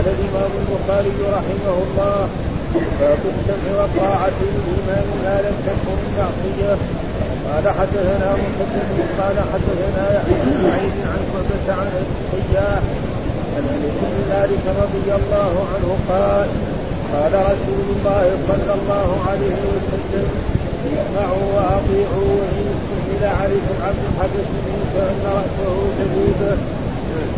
[0.00, 2.28] قال الإمام البخاري رحمه الله
[3.00, 6.72] باب السمع والطاعة للإمام ما لم تكن معصية
[7.48, 12.82] قال حدثنا مسدد قال حدثنا يحيى بن سعيد عن شعبة عن السياح
[13.56, 16.48] عن أنس بن مالك رضي الله عنه قال
[17.12, 20.26] قال رسول الله صلى الله عليه وسلم
[20.86, 24.48] اسمعوا وأطيعوا وإن استهل عليكم عبد حدث
[24.94, 26.56] فإن رأسه شديده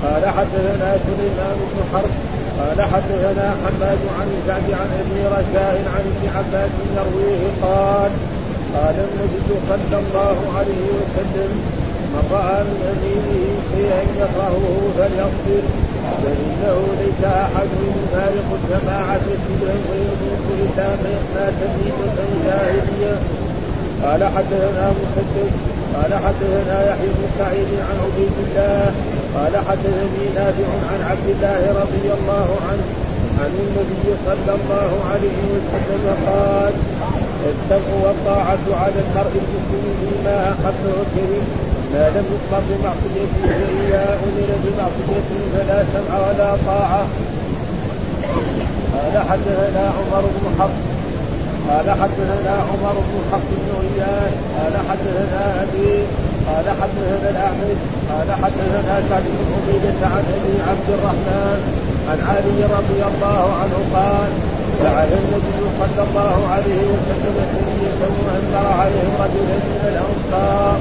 [0.04, 2.21] قال حدثنا سليمان بن حرب
[2.58, 8.10] قال حدثنا حماد عن سعد عن أبي رجاء عن ابن عباس يرويه قال
[8.74, 11.52] قال النبي صلى الله عليه وسلم
[12.12, 14.64] من رأى من امينه شيئا يكرهه
[14.96, 15.64] فليصبر
[16.22, 21.98] فإنه ليس أحد يفارق الجماعة شبرا ويموت لسانه ما تميت
[22.46, 23.16] جاهليه
[24.02, 25.52] قال حدثنا مسدد
[25.94, 28.92] قال حدثنا يحيى بن سعيد عن عبيد الله
[29.36, 32.86] قال حدثني نافع عن عبد الله رضي الله عنه
[33.40, 36.72] عن النبي صلى الله عليه وسلم قال
[37.52, 41.46] السمع والطاعة على المرء المسلم فيما أحبه الكريم
[41.92, 47.06] ما لم يؤمر بمعصيته فإذا أمر بمعصيته فلا سمع ولا طاعة.
[48.94, 51.01] قال حدثنا عمر بن حفص
[51.68, 55.92] قال حدثنا عمر بن حفص بن غياث قال حدثنا أبي
[56.48, 57.78] قال حدثنا الأعمش
[58.10, 61.60] قال حدثنا سعد بن عبيدة عن أبي عبد الرحمن
[62.10, 64.30] عن علي رضي الله عنه قال
[64.80, 70.76] فعل النبي صلى الله عليه وسلم سرية وأنزل عليهم رجلا من الأنصار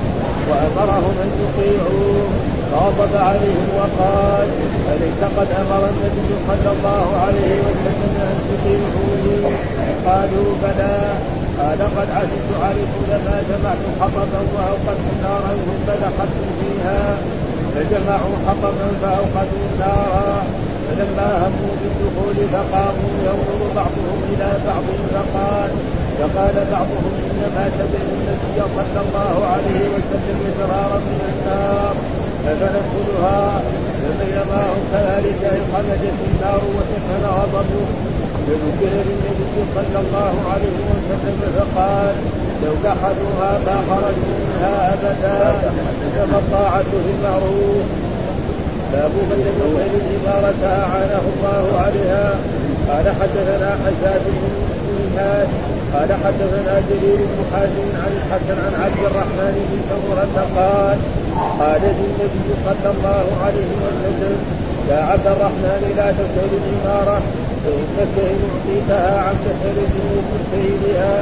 [0.50, 2.41] وأمرهم أن يطيعوه.
[2.74, 4.48] غضب عليهم وقال
[4.92, 9.42] أليس قد أمر النبي صلى الله عليه وسلم أن تطيعوني.
[10.06, 10.98] قالوا بلى.
[11.60, 17.18] قال قد عشت عليكم لما جمعتم حطبا وأوقدتم نارا ثم دخلتم فيها.
[17.74, 20.44] فجمعوا حطبا فأوقدوا نارا.
[20.88, 25.72] فلما هموا بالدخول فقاموا ينظر بعضهم إلى بعض فقال
[26.20, 32.21] فقال بعضهم إنما تبع النبي صلى الله عليه وسلم فرارا من النار.
[32.46, 33.62] فندخلها
[34.02, 35.44] فبينما هم كذلك
[35.74, 37.86] خرجت النار وسكن غضبه
[38.48, 42.16] فذكر للنبي صلى الله عليه وسلم فقال
[42.64, 45.72] لو دخلوها ما خرجوا منها أبدا
[46.16, 47.86] كما الطاعه في المعروف
[48.94, 52.34] باب من لم يطعم الإمارة أعانه الله عليها.
[52.90, 54.44] قال حدثنا حجاج بن
[55.94, 60.98] قال حدثنا جرير بن حازم عن الحسن عن عبد الرحمن بن سمرة قال
[61.60, 64.38] قال لي النبي صلى الله عليه وسلم
[64.90, 67.22] يا عبد الرحمن لا تسأل الإمارة
[67.64, 69.94] فإنك إن أعطيتها عن مسألة
[70.32, 71.16] من سيدها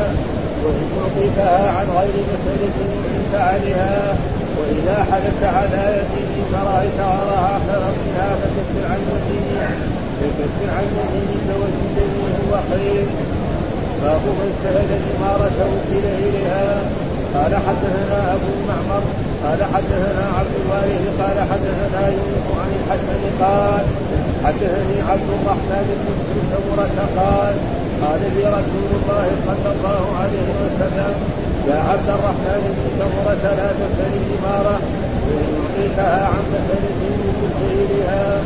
[0.63, 4.15] وإن أعطيتها عن غير مسألة أعطيت عليها
[4.57, 9.69] وإذا حدث على يده فرأيت وراها خيرا منها فكفر عن يمينه
[10.19, 13.05] فكفر عن يمينك وزدني هو خير.
[14.03, 16.81] باب من سهل الإمارة وكل إليها
[17.35, 19.03] قال حدثنا أبو معمر
[19.43, 23.85] قال حدثنا عبد الوارث قال حدثنا يونس عن الحسن قال
[24.45, 27.55] حدثني عبد الرحمن بن سمرة قال
[28.03, 31.13] قال لي رسول الله صلى الله عليه وسلم
[31.69, 34.79] يا عبد الرحمن بن سمرة لا تسأل الإمارة
[35.27, 36.99] وإن أعطيتها عن مسألة
[37.39, 38.41] من غيرها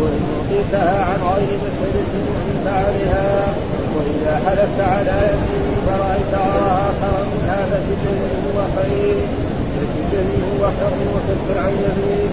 [0.00, 3.54] وإن أعطيتها عن غير مسألة أعطيت عليها
[3.96, 9.16] وإذا حلفت على يمين فرأيت وراها خيرا منها فسجنه هو خير.
[9.74, 12.30] فسجنه هو خير وكفر عن يمين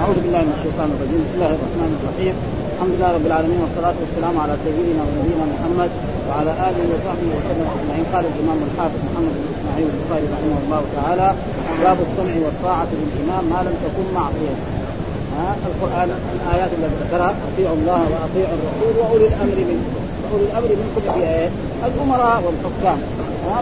[0.00, 1.20] أعوذ بالله من الشيطان الرجيم.
[1.24, 2.34] بسم الله الرحمن الرحيم.
[2.74, 5.90] الحمد لله رب العالمين والصلاة والسلام على سيدنا ونبينا محمد
[6.28, 8.04] وعلى آله وصحبه وسلم أجمعين.
[8.12, 11.28] قال الإمام الحافظ محمد بن إسماعيل البخاري رحمه الله تعالى
[11.84, 14.54] باب السمع والطاعة للإمام ما لم تكن معصية.
[14.58, 14.79] ها
[15.68, 20.02] القرآن الآيات التي ذكرها أطيعوا الله وأطيعوا الرسول وأولي الأمر منكم.
[20.22, 21.48] وأولي الأمر منكم في إيه؟
[21.86, 22.98] الأمراء والحكام.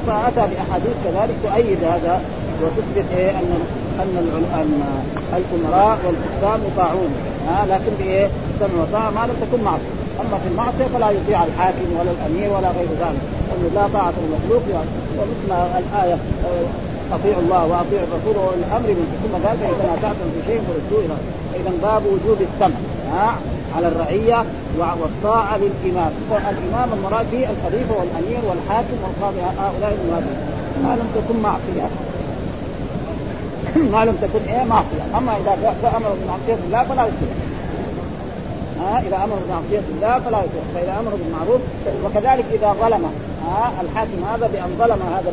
[0.07, 2.21] فاتى بأحاديث كذلك تؤيد هذا
[2.63, 3.51] وتثبت إيه؟ أن
[4.03, 4.15] أن
[5.37, 7.13] الأمراء والحكام يطاعون.
[7.49, 9.95] ها لكن بايه؟ السمع والطاعه ما لم تكن معصية.
[10.21, 13.23] أما في المعصية فلا يطيع الحاكم ولا الأمير ولا غير ذلك.
[13.53, 14.63] انه لا طاعة للمخلوق
[15.19, 16.17] ومثل الآية
[17.13, 18.89] أطيعوا الله وأطيعوا الرسول وأولي الأمر
[19.23, 21.17] ثم قال فاذا تنازعتم في شيء فردوه إلى
[21.61, 22.79] إذا باب وجوب السمع
[23.13, 23.35] ها؟
[23.77, 24.45] على الرعية
[24.79, 26.13] والطاعة للإمام.
[26.31, 30.41] الإمام المراد به الخليفة والأمير والحاكم والقاضي هؤلاء المهاجرين.
[30.85, 31.89] ما لم تكن معصية.
[33.95, 35.19] ما لم تكن إيه معصية.
[35.19, 37.48] أما إذا أمر بمعصيه الله فلا يصير
[38.81, 41.61] ها إذا أمر بمعصيه الله فلا يطيع فإذا أمر بالمعروف
[42.05, 43.05] وكذلك إذا ظلم
[43.47, 45.33] ها الحاكم هذا بأن ظلم هذا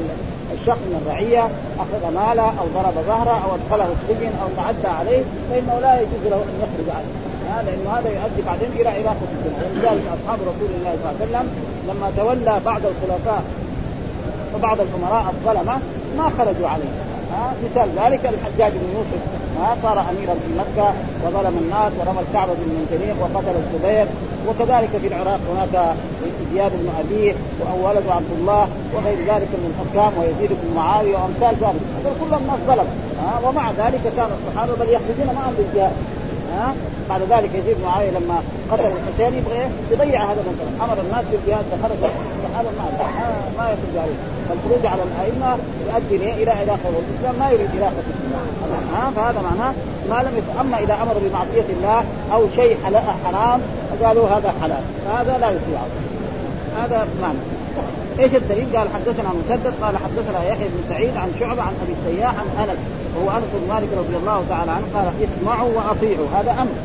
[0.54, 1.44] الشخص من الرعية
[1.84, 6.42] أخذ ماله أو ضرب ظهره أو أدخله السجن أو تعدى عليه فإنه لا يجوز له
[6.50, 7.10] أن يخرج عنه
[7.56, 11.26] هذا لأنه هذا يؤدي بعدين إلى إراقة الدنيا ولذلك أصحاب رسول الله صلى الله عليه
[11.26, 11.46] وسلم
[11.90, 13.44] لما تولى بعض الخلفاء
[14.56, 15.76] وبعض الأمراء الظلمة
[16.18, 17.05] ما خرجوا عليه.
[17.36, 19.22] ها مثال ذلك الحجاج بن يوسف.
[19.60, 20.88] ها صار أميرا في مكة
[21.24, 24.08] وظلم الناس ورمى الكعبة بالمنجنيق وقتل الزبير.
[24.48, 25.96] وكذلك في العراق هناك
[26.54, 27.34] زياد بن ابيه
[27.82, 31.84] وولده عبد الله وغير ذلك من الحكام ويزيد بن معاوية وأمثال ذلك.
[31.96, 32.88] هذول كلهم ناس ظلم.
[33.22, 35.96] ها ومع ذلك كان الصحابة بل يخرجون معهم بالجهاد.
[36.56, 36.76] ها
[37.10, 38.38] بعد ذلك يزيد معاوية لما
[38.72, 41.98] قتل الحسين يبغى يضيع هذا المنكر أمر الناس بالجهاد فخرج.
[42.56, 42.86] الصحابه ما
[43.58, 44.20] ما يخرج عليه
[44.50, 45.58] فالخروج على الأئمة
[45.88, 48.46] يؤدي إلى علاقه والاسلام ما يريد علاقه الإسلام.
[48.96, 49.74] ها؟ فهذا معناه
[50.10, 52.04] ما لم يفعل أما إذا أمر بمعصية الله
[52.34, 52.78] أو شيء
[53.26, 53.62] حرام
[54.04, 54.84] قالوا هذا حلال.
[55.06, 55.80] فهذا لا يطيع
[56.78, 57.38] هذا معنى.
[58.20, 62.34] إيش الدليل؟ قال حدثنا مسدد قال حدثنا يحيى بن سعيد عن شعبة عن أبي السياح
[62.40, 62.80] عن أنس
[63.16, 66.76] وهو أنس بن مالك رضي الله تعالى عنه قال اسمعوا وأطيعوا هذا أمر.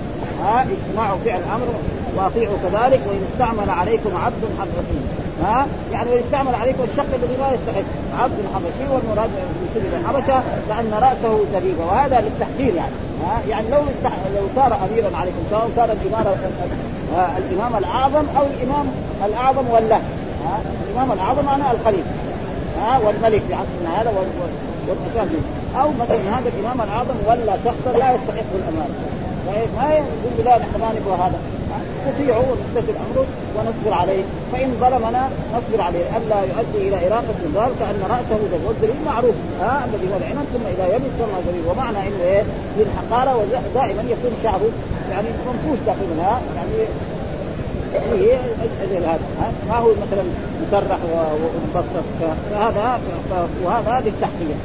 [0.42, 1.68] ها اسمعوا فعل أمر
[2.16, 5.00] وأطيعوا كذلك وإن استعمل عليكم عبد حبشي.
[5.42, 7.88] ها يعني وإن استعمل عليكم الشق الذي لا يستحق
[8.22, 9.30] عبد حبشي والمراد
[9.60, 12.96] بسبب الحبشه لأن رأسه زبيبه وهذا للتحقير يعني.
[13.24, 13.80] ها يعني لو
[14.36, 16.26] لو صار أميرا عليكم سواء كان الإمام
[17.38, 18.86] الإمام الأعظم أو الإمام
[19.26, 20.00] الأعظم والله.
[20.88, 22.10] الإمام الاعظم معناه الخليفه
[22.80, 24.12] ها والملك في عصرنا هذا
[24.88, 25.28] والمكان
[25.80, 28.94] أو مثلا هذا الإمام الاعظم ولا شخصا لا يستحق الأمانة.
[29.76, 31.38] ما يقول لا نحن ما نبغى هذا.
[32.06, 33.26] نطيعه ونستسر أمره
[33.56, 34.22] ونصبر عليه.
[34.52, 36.04] فإن ظلمنا نصبر عليه.
[36.16, 40.64] ألا يؤدي إلى إراقة الدار كأن رأسه ذبح والدليل معروف ها الذي هو العنب ثم
[40.74, 42.42] إذا يبس ثم ذبيب ومعنى إنه إيه؟
[42.78, 44.70] للحقاره ودائما يكون شعره
[45.10, 46.88] يعني منفوش داخلها يعني
[47.94, 48.38] يعني
[48.82, 49.20] أجل هذا
[49.68, 50.24] ما هو مثلا
[50.62, 52.04] مسرح ومبسط
[52.50, 53.00] فهذا
[53.64, 54.56] وهذا للتحقيق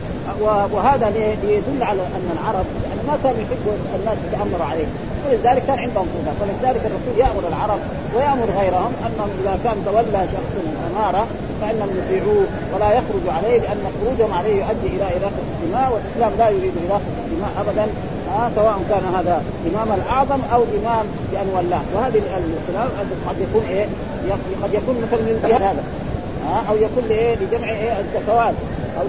[0.74, 4.86] وهذا ليدل على أن العرب يعني ما كانوا يحبوا الناس يتأمروا عليه.
[5.25, 7.80] ولذلك كان عندهم قوه فلذلك الرسول يأمر العرب
[8.16, 11.28] ويأمر غيرهم أنهم إذا كان تولى شخص الاماره
[11.62, 16.74] فإنهم يطيعوه ولا يخرج عليه لأن خروجهم عليه يؤدي إلى إراقة الدماء والإسلام لا يريد
[16.89, 17.86] إراقة الدماء ابدا.
[18.33, 19.44] آه سواء كان هذا
[19.74, 22.92] إمام الأعظم أو إمام بان ولاه وهذه الخلاف
[23.27, 23.86] قد يكون إيه؟
[24.63, 25.83] قد يكون مثلا للجهاد هذا.
[26.50, 28.54] آه أو يكون لإيه؟ لجمع إيه؟ الزكوات
[28.98, 29.06] أو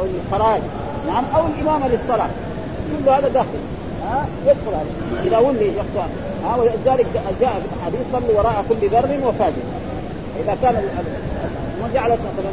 [0.00, 0.60] أو للخراج
[1.06, 2.28] نعم أو الإمامة للصلاة.
[3.04, 3.62] كل هذا داخل.
[4.04, 5.22] ها يدخل هذا.
[5.24, 6.04] إذا ولي شخص
[6.44, 7.06] ها ولذلك
[7.40, 9.66] جاء في الاحاديث صلوا وراء كل بر وفاجر.
[10.44, 10.74] إذا كان
[11.94, 12.52] جعلت مثلا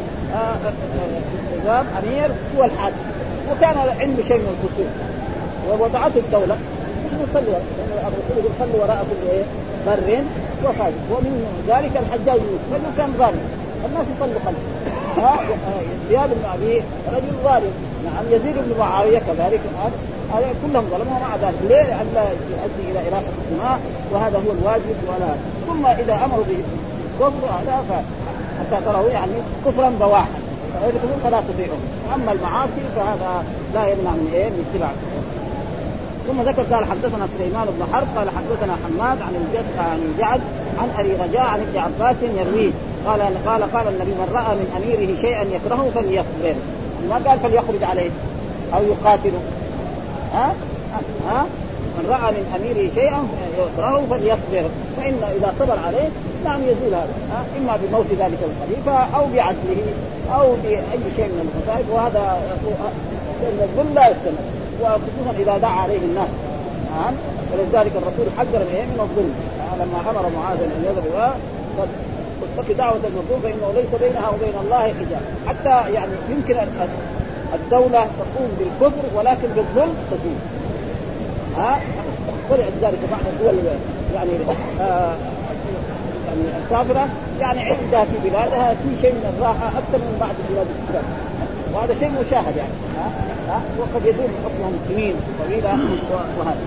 [1.62, 2.95] نظام أمير هو الحاكم.
[3.51, 4.88] وكان عنده شيء من القصور
[5.67, 6.57] ووضعته الدولة.
[7.29, 7.53] يصلي
[8.07, 9.44] الرسول يقول وراء كل إيه؟
[9.85, 10.23] بر
[10.63, 11.33] وفاجر ومن
[11.67, 12.39] ذلك الحجاج
[12.71, 13.41] يوسف كان ظالم
[13.85, 15.33] الناس يصلوا خلفه
[16.09, 16.75] زياد بن أبي
[17.15, 17.73] رجل ظالم.
[18.06, 19.59] نعم يزيد بن معاوية كذلك.
[20.63, 21.57] كلهم ظلموا ومع ذلك.
[21.69, 23.79] ليه؟ لئلا يؤدي إلى إراقة الدماء
[24.11, 24.95] وهذا هو الواجب.
[25.07, 25.31] ولا
[25.67, 28.03] ثم إذا أمروا بالكفر هذا
[28.59, 29.31] حتى تروا يعني
[29.65, 30.39] كفرا بواحا
[31.23, 31.81] فلا تطيعهم
[32.15, 34.91] أما المعاصي فهذا لا يمنع من إيه؟ من اتباع
[36.30, 39.34] ثم ذكر قال حدثنا سليمان بن حرب قال حدثنا حماد عن
[39.78, 40.42] عن الجعد
[40.81, 42.72] عن أبي رجاء عن ابن عباس يرويه.
[43.06, 46.56] قال قال قال النبي من رأى من أميره شيئا يكرهه فليصبر.
[47.10, 48.10] ما قال فليخرج عليه
[48.74, 49.40] أو يقاتله.
[50.34, 50.54] ها؟
[51.30, 51.46] ها؟
[51.98, 53.28] من رأى من أميره شيئا
[53.60, 54.69] يكرهه فليصبر.
[54.98, 56.09] فإن إذا صبر عليه
[56.45, 57.14] نعم يزول هذا؟
[57.57, 59.94] إما بموت ذلك الخليفة أو بعزله
[60.33, 62.38] أو بأي شيء من المصائب وهذا
[63.62, 64.58] الظلم لا يستمر.
[64.81, 66.30] وخصوصا إذا دعا عليه الناس.
[66.95, 67.14] ها؟
[67.52, 69.33] ولذلك الرسول حذر من من الظلم.
[69.80, 71.33] لما أمر معاذ أن يذهب
[71.78, 75.21] واتق دعوة المظلوم فإنه ليس بينها وبين الله حجاب.
[75.48, 76.56] حتى يعني يمكن
[77.54, 80.40] الدولة تقوم بالكفر ولكن بالظلم تزول.
[81.57, 81.80] ها
[82.50, 83.56] ولذلك بعض الدول
[84.16, 84.31] يعني
[84.81, 85.16] آه
[86.28, 87.07] يعني الكافرة
[87.42, 91.04] يعني عندها في بلادها في شيء من الراحة أكثر من بعض بلاد الإسلام
[91.73, 92.73] وهذا شيء مشاهد يعني.
[92.97, 93.11] ها,
[93.49, 95.78] ها؟ وقد يدور حكمهم سنين طويلة
[96.40, 96.61] وهذا.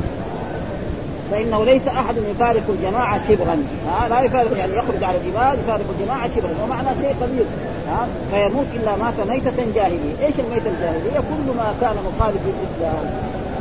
[1.31, 3.57] فإنه ليس أحد يفارق الجماعة شبرا.
[3.89, 6.51] ها؟ لا يفارق يعني يخرج على الجبال يفارق الجماعة شبرا.
[6.65, 7.47] ومعنى شيء قليل
[7.89, 13.05] ها؟ فيموت إلا مات ميتة جاهلية، إيش الميتة الجاهلية؟ كل ما كان مخالف للإسلام.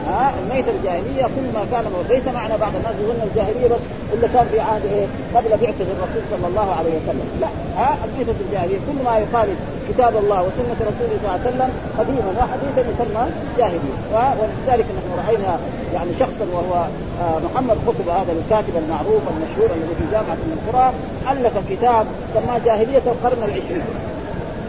[0.08, 3.80] ها الميتة الجاهلية كل ما كان ليس معنى بعض الناس يظن الجاهلية بس
[4.14, 5.06] اللي كان في عهد إيه؟
[5.36, 7.28] قبل بعثة الرسول صلى الله عليه وسلم.
[7.42, 9.58] لا ها الميتة الجاهلية كل ما يخالف
[9.90, 13.24] كتاب الله وسنة رسوله صلى الله عليه وسلم قديما وحديثا يسمى
[13.58, 13.96] جاهلية.
[14.14, 15.60] ولذلك نحن رأينا
[15.94, 16.74] يعني شخصا وهو
[17.22, 20.94] آه، محمد قطب هذا الكاتب المعروف المشهور الذي في جامعة من القرى
[21.32, 24.11] ألف كتاب سماه جاهلية القرن العشرين.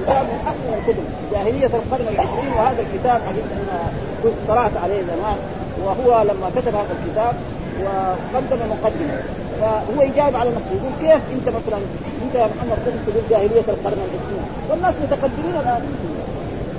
[0.02, 3.78] كتاب من احسن الكتب جاهلية القرن العشرين وهذا الكتاب حقيقه أنا
[4.22, 5.38] كنت قرات عليه زمان.
[5.84, 7.34] وهو لما كتب هذا الكتاب
[7.84, 9.18] وقدم مقدمة.
[9.60, 11.78] فهو يجاوب على نفسه يقول كيف أنت مثلا
[12.24, 15.82] أنت يا محمد قلت تقول جاهلية القرن العشرين؟ والناس متقدمين الآن.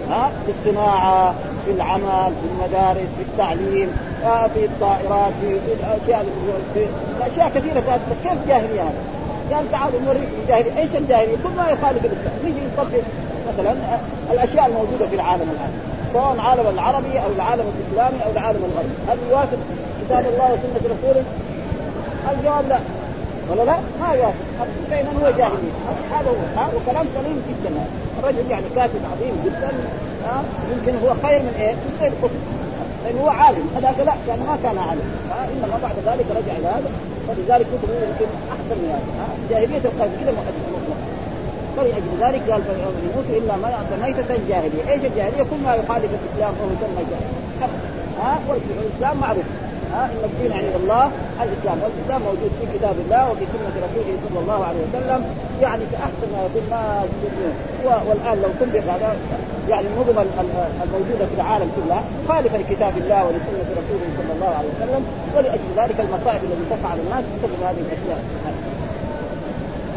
[0.10, 1.34] ها؟ في الصناعة
[1.66, 3.90] في العمل في المدارس في التعليم
[4.54, 6.26] في الطائرات في, في الأشياء
[6.74, 6.86] في
[7.22, 8.94] أشياء كثيرة كيف جاهلية هذا؟
[9.54, 13.04] قال تعالوا نوريك الجاهلية، إيش الجاهلية؟ كل ما يخالف الإسلام، نجي نطبق
[13.50, 13.74] مثلا
[14.32, 15.72] الأشياء الموجودة في العالم الآن،
[16.14, 19.58] سواء العالم العربي أو العالم الإسلامي أو العالم الغربي، هل يوافق
[20.02, 21.24] كتاب الله وسنة رسوله؟
[22.32, 22.80] الجواب لا،
[23.52, 24.36] ولا لا؟ ما يوافق،
[24.90, 25.76] فإذا هو جاهلية،
[26.14, 27.72] هذا هو، وكلام سليم جدا.
[28.20, 29.72] الرجل يعني كاتب عظيم جدا.
[30.72, 32.40] يمكن هو خير من إيه؟ من خير الكتب
[33.04, 33.66] لأنه هو عالم.
[33.76, 35.08] هذاك لا كان ما كان عالم.
[35.54, 36.90] انما بعد ذلك رجع إلى هذا.
[37.28, 39.34] فلذلك كتبه يمكن أحسن من هذا.
[39.50, 40.98] جاهلية القلب كذا مطلق
[41.78, 42.62] فلأجل ذلك قال
[43.04, 43.70] يموت إلا ما
[44.02, 47.44] ميتة جاهلية، إيش الجاهلية؟ كل ما يخالف الإسلام فهو يسمى جاهليه.
[48.22, 49.44] ها؟ والإسلام معروف.
[49.94, 51.06] ها ان الدين عند الله
[51.44, 55.22] الإسلام والإسلام موجود في كتاب الله وفي سنة رسوله صلى الله عليه وسلم.
[55.62, 56.82] يعني في أحسن ما يكون ما
[58.08, 59.10] والآن لو طبق هذا
[59.70, 60.18] يعني النظم
[60.84, 65.04] الموجودة في العالم كلها مخالفه لكتاب الله ولسنة رسوله صلى الله عليه وسلم
[65.36, 68.22] ولأجل ذلك المصائب التي تقع على الناس بسبب هذه الأشياء.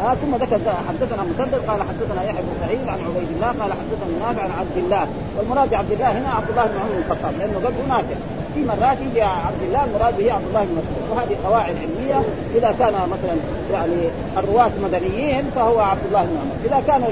[0.05, 4.13] آه ثم ذكر حدثنا مسدد قال حدثنا يحيى بن سعيد عن عبيد الله قال حدثنا
[4.25, 5.07] نافع عن عبد الله.
[5.37, 8.17] والمراد بعبد الله هنا عبد الله بن عمر بن الخطاب لأنه قبله نافع.
[8.57, 11.03] في مرات يجي عبد الله المراد به عبد الله بن مسعود.
[11.11, 12.19] وهذه قواعد علمية.
[12.55, 13.35] إذا كان مثلا
[13.73, 13.99] يعني
[14.37, 17.07] الرواة مدنيين فهو عبد الله بن عمر، إذا كانوا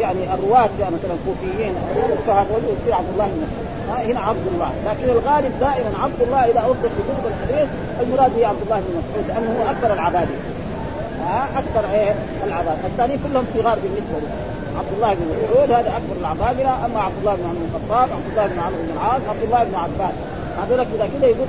[0.00, 1.74] يعني الرواة مثلا كوفيين
[2.26, 3.66] فهذا يصير عبد الله بن مسعود.
[4.10, 4.70] هنا عبد الله.
[4.86, 7.68] لكن الغالب دائما عبد الله اذا اطلق في كتب الحديث
[8.02, 10.34] المراد به عبد الله بن مسعود لأنه هو اكبر العبادة.
[11.26, 12.14] ها؟ أكثر إيه؟
[12.46, 14.30] العباد الثاني كلهم صغار بالنسبة له
[14.78, 18.28] عبد الله بن مسعود هذا اكبر العبادله أما عبد الله بن عمرو بن الخطاب عبد
[18.30, 20.14] الله بن عمرو بن العاص عبد الله بن عباس.
[20.58, 21.48] هذول كذا كذا يقول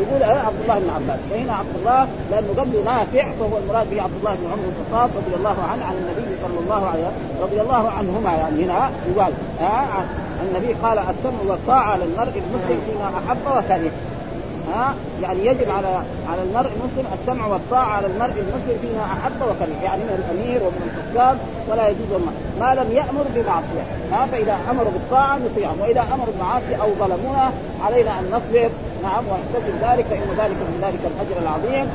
[0.00, 1.20] يقول أه عبد الله بن عباس.
[1.30, 5.10] فهنا عبد الله لأنه قبله نافع فهو المراد به عبد الله بن عمرو بن الخطاب
[5.16, 9.32] رضي الله عنه عن النبي صلى الله عليه وسلم رضي الله عنهما يعني هنا يقال
[9.60, 10.04] آه
[10.44, 13.90] النبي قال السمع والطاعة للمرء المسلم فيما أحب وكره.
[14.70, 19.84] ها يعني يجب على على المرء المسلم السمع والطاعة على المرء المسلم فيما أحب وكره
[19.84, 22.22] يعني من الأمير ومن الحكام ولا يجوز
[22.60, 23.84] ما لم يأمر بمعصية.
[24.12, 27.52] ها فإذا أمروا بالطاعة نطيعهم وإذا أمروا بمعاصي أو ظلمونا
[27.84, 28.70] علينا أن نصبر.
[29.02, 31.86] نعم ونحتسب ذلك فان ذلك من ذلك الأجر العظيم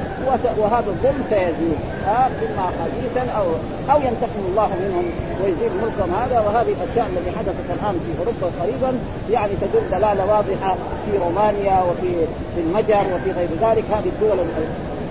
[0.58, 3.46] وهذا الظلم سيزول ها اما حديثا أو
[3.92, 5.06] أو ينتقم الله منهم
[5.44, 9.00] ويزيد ملكهم هذا وهذه الأشياء التي حدثت الآن في أوروبا قريبا
[9.32, 12.12] يعني تدل دلالة واضحة في رومانيا وفي
[12.56, 13.84] في المجر وفي غير ذلك.
[13.92, 14.38] هذه الدول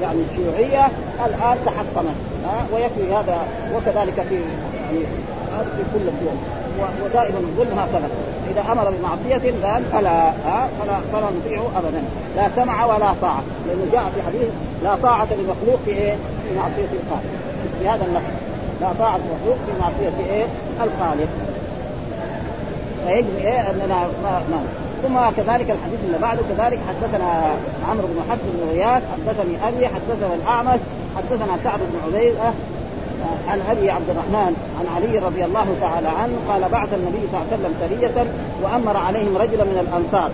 [0.03, 0.87] يعني الشيوعية
[1.27, 2.17] الآن تحطمت.
[2.47, 3.39] ها ويكفي هذا
[3.75, 5.05] وكذلك في يعني
[5.77, 6.39] في كل الدول.
[7.05, 8.09] ودائما الظلم هكذا.
[8.51, 12.03] إذا أمر بمعصية قال فلا ها فلا فلا نطيعه ابدا.
[12.37, 13.43] لا سمع ولا طاعة.
[13.67, 14.49] لأنه جاء في حديث
[14.83, 17.31] لا طاعة لمخلوق في إيه؟ في معصيه الخالق
[17.81, 18.33] بهذا اللفظ.
[18.81, 20.45] لا طاعة لمخلوق في معصيه إيه؟
[20.85, 21.29] الخالق.
[23.07, 24.63] فيجب إيه؟ أننا ما, ما.
[25.03, 27.43] ثم كذلك الحديث اللي بعده كذلك حدثنا
[27.91, 30.81] عمرو بن حفص بن غياث حدثني أبي حدثنا الأعمش
[31.17, 32.51] حدثنا سعد بن عبيدة
[33.49, 37.47] عن أبي عبد الرحمن عن علي رضي الله تعالى عنه قال بعث النبي صلى الله
[37.53, 38.27] عليه وسلم سريه
[38.63, 40.31] وأمر عليهم رجلا من الأنصار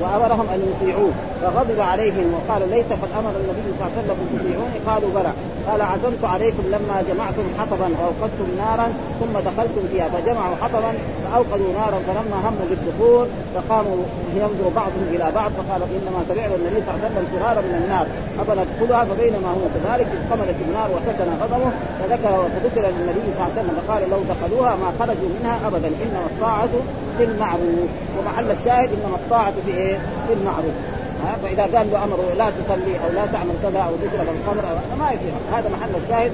[0.00, 4.28] وأمرهم أن يطيعوه فغضب عليهم وقال ليس قد أمر النبي صلى الله عليه وسلم أن
[4.38, 5.32] تطيعوني قالوا بلى.
[5.70, 8.88] قال عزمت عليكم لما جمعتم حطبا وأوقدتم نارا
[9.20, 13.96] ثم دخلتم فيها فجمعوا حطبا فأوقدوا نارا فلما هموا بالدخول فقاموا
[14.36, 18.06] ينظر بعضهم إلى بعض فقال إنما سمعنا النبي صلى الله عليه وسلم من النار
[18.40, 23.74] افندخلها فبينما هو كذلك اضطمدت النار وسكن غضبه فذكر فذكر للنبي صلى الله عليه وسلم
[23.80, 26.74] فقال لو دخلوها ما خرجوا منها أبدا إنما الطاعة
[27.18, 29.96] في المعروف ومحل الشاهد إنما الطاعة في إيه؟
[30.26, 30.76] في المعروف
[31.24, 34.96] ها فإذا قال له أمره لا تصلي أو لا تعمل كذا أو تشرب الخمر أو
[35.02, 35.34] ما يصير.
[35.54, 36.32] هذا محل الشاهد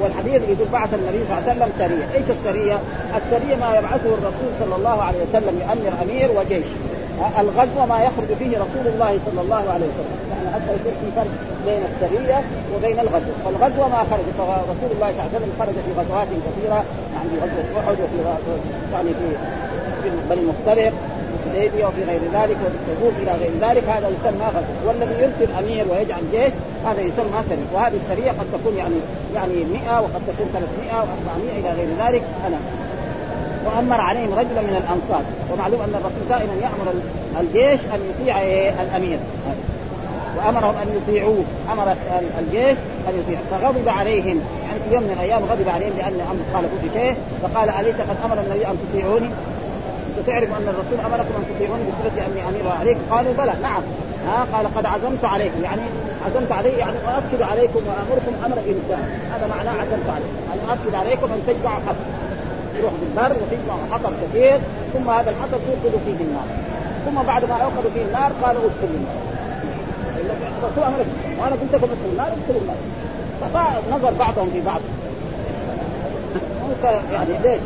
[0.00, 2.76] والحديث يقول بعث النبي صلى الله عليه وسلم سريه، إيش السريه؟
[3.20, 6.68] السريه ما يبعثه الرسول صلى الله عليه وسلم يؤمر أمير وجيش.
[7.42, 10.18] الغزو ما يخرج فيه رسول الله صلى الله عليه وسلم.
[10.32, 11.32] يعني حتى يصير في فرق
[11.66, 12.38] بين السريه
[12.74, 13.32] وبين الغزو.
[13.44, 16.80] فالغزو ما خرج فرسول الله صلى الله عليه وسلم خرج في غزوات كثيرة
[17.14, 18.18] يعني في غزوة أحد وفي
[18.92, 19.28] يعني في
[20.02, 20.94] في بني المختلف
[21.46, 26.22] الحديبيه وفي غير ذلك وبالتبوك إلى غير ذلك هذا يسمى غزو والذي يرسل أمير ويجعل
[26.32, 26.52] جيش
[26.86, 28.94] هذا يسمى سريه وهذه السرية قد تكون يعني
[29.34, 32.56] يعني 100 وقد تكون 300 و400 إلى غير ذلك أنا.
[33.66, 35.22] وأمر عليهم رجلا من الأنصار.
[35.52, 36.86] ومعلوم أن الرسول دائما يأمر
[37.40, 38.42] الجيش أن يطيع
[38.82, 39.18] الأمير.
[40.36, 41.44] وأمرهم أن يطيعوه.
[41.72, 41.96] أمر
[42.38, 43.38] الجيش أن يطيع.
[43.50, 44.40] فغضب عليهم.
[44.64, 47.16] يعني في يوم من الأيام غضب عليهم لأن أمر قال في شيء.
[47.42, 49.30] فقال أليس قد أمر النبي أن تطيعوني؟
[50.26, 53.82] تعرف أن الرسول أمركم أن تطيعوني بصفة أني أمير عليك؟ قالوا بلى نعم.
[54.26, 55.62] ها قال قد عزمت عليكم.
[55.62, 55.82] يعني
[56.26, 59.04] عزمت علي يعني أؤكد عليكم وأمركم أمر إنسان.
[59.32, 62.06] هذا معناه عزمت عليكم ان أؤكد عليكم أن تجمعوا حطب
[62.78, 64.58] تروح بالبر وتجمعوا حطب كثير
[64.92, 66.48] ثم هذا الحطب توقدوا فيه النار.
[67.06, 69.18] ثم بعد ما أوقدوا فيه النار قالوا ادخلوا النار.
[70.62, 71.06] الرسول امرك
[71.38, 72.80] وأنا قلت لكم ادخلوا النار ادخلوا النار.
[73.54, 74.80] فنظر بعضهم في بعض.
[77.14, 77.60] يعني ليش؟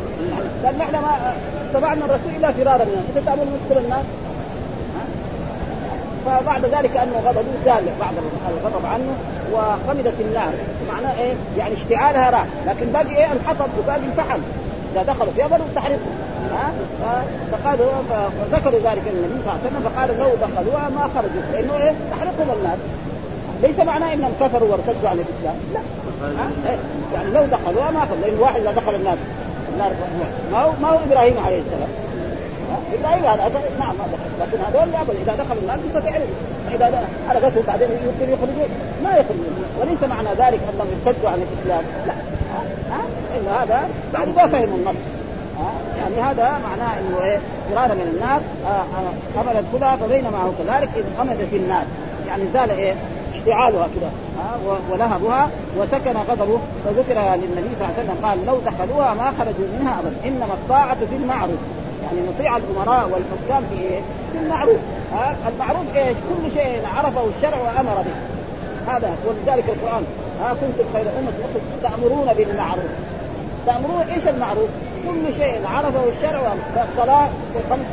[0.65, 1.33] قال نحن ما
[1.71, 4.03] اتبعنا الرسول إلا فرارا منه، انت تامر ندخل النار؟
[6.25, 8.13] فبعد ذلك انه غضبوا زال بعض
[8.49, 9.11] الغضب عنه
[9.53, 10.53] وخمدت النار.
[10.93, 12.45] معناه إيه؟ يعني اشتعالها راح.
[12.67, 14.39] لكن باقي إيه؟ الحطب وباقي الفحم
[14.93, 16.15] إذا دخلوا فيها بدوا تحرقهم
[16.53, 16.71] ها؟
[17.51, 19.89] فقالوا فذكروا ذلك للنبي صلى الله عليه وسلم.
[19.89, 21.41] فقال لو دخلوها ما خرجوا.
[21.53, 22.77] لأنه إيه؟ تحرقهم النار
[23.63, 25.55] ليس معناه إنهم كفروا وارتدوا عن الإسلام.
[25.73, 25.79] لا.
[26.69, 26.77] إيه؟
[27.13, 28.25] يعني لو دخلوها ما خرجوا.
[28.25, 29.17] لأن واحد إذا دخل النار
[30.51, 31.89] ما هو ما هو إبراهيم عليه السلام.
[32.93, 34.05] إبراهيم هذا نعم ما
[34.39, 36.29] لكن هذول لا إذا دخلوا النار ستعرف
[36.71, 38.69] إذا حرقتهم بعدين يمكن يخرجون.
[39.03, 39.65] ما يخرجون.
[39.81, 41.83] وليس معنى ذلك أنهم ارتدوا عن الإسلام.
[42.07, 42.13] لا.
[42.91, 43.01] ها؟
[43.37, 44.95] إنه هذا بعد ما فهموا النص.
[45.99, 47.37] يعني هذا معناه إنه إيه؟
[47.71, 48.41] فرارا من النار.
[49.41, 51.83] امل الكلى فبينما هو كذلك إذ أمدت النار
[52.27, 52.93] يعني زال إيه؟
[53.35, 54.09] اشتعالها كده.
[54.91, 59.99] ولهبها وسكن غضبه فذكر للنبي صلى الله عليه وسلم قال لو دخلوها ما خرجوا منها
[59.99, 61.59] ابدا إنما الطاعة في المعروف.
[62.03, 63.99] يعني نطيع الأمراء والحكام في إيه؟
[64.31, 64.77] في المعروف.
[65.13, 68.15] ها المعروف إيش؟ كل شيء عرفه الشرع وأمر به.
[68.93, 70.03] هذا ولذلك القرآن.
[70.41, 71.31] ها كنتم خير أمة
[71.83, 72.91] تأمرون بالمعروف.
[73.65, 74.69] تأمرون إيش المعروف؟
[75.07, 77.87] كل شيء عرفه الشرع كالصلاه والخمس.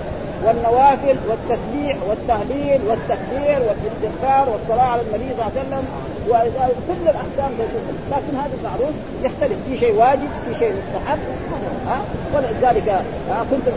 [0.44, 5.84] والنوافل والتسبيح والتهليل والتكبير والاستغفار والصلاة على النبي صلى الله عليه وسلم
[6.28, 7.50] وكل الأحكام
[8.10, 9.58] لكن هذا المعروف يختلف.
[9.68, 11.18] في شيء واجب في شيء مستحب.
[11.88, 11.98] ها؟
[12.34, 13.02] ولذلك
[13.50, 13.72] كنتم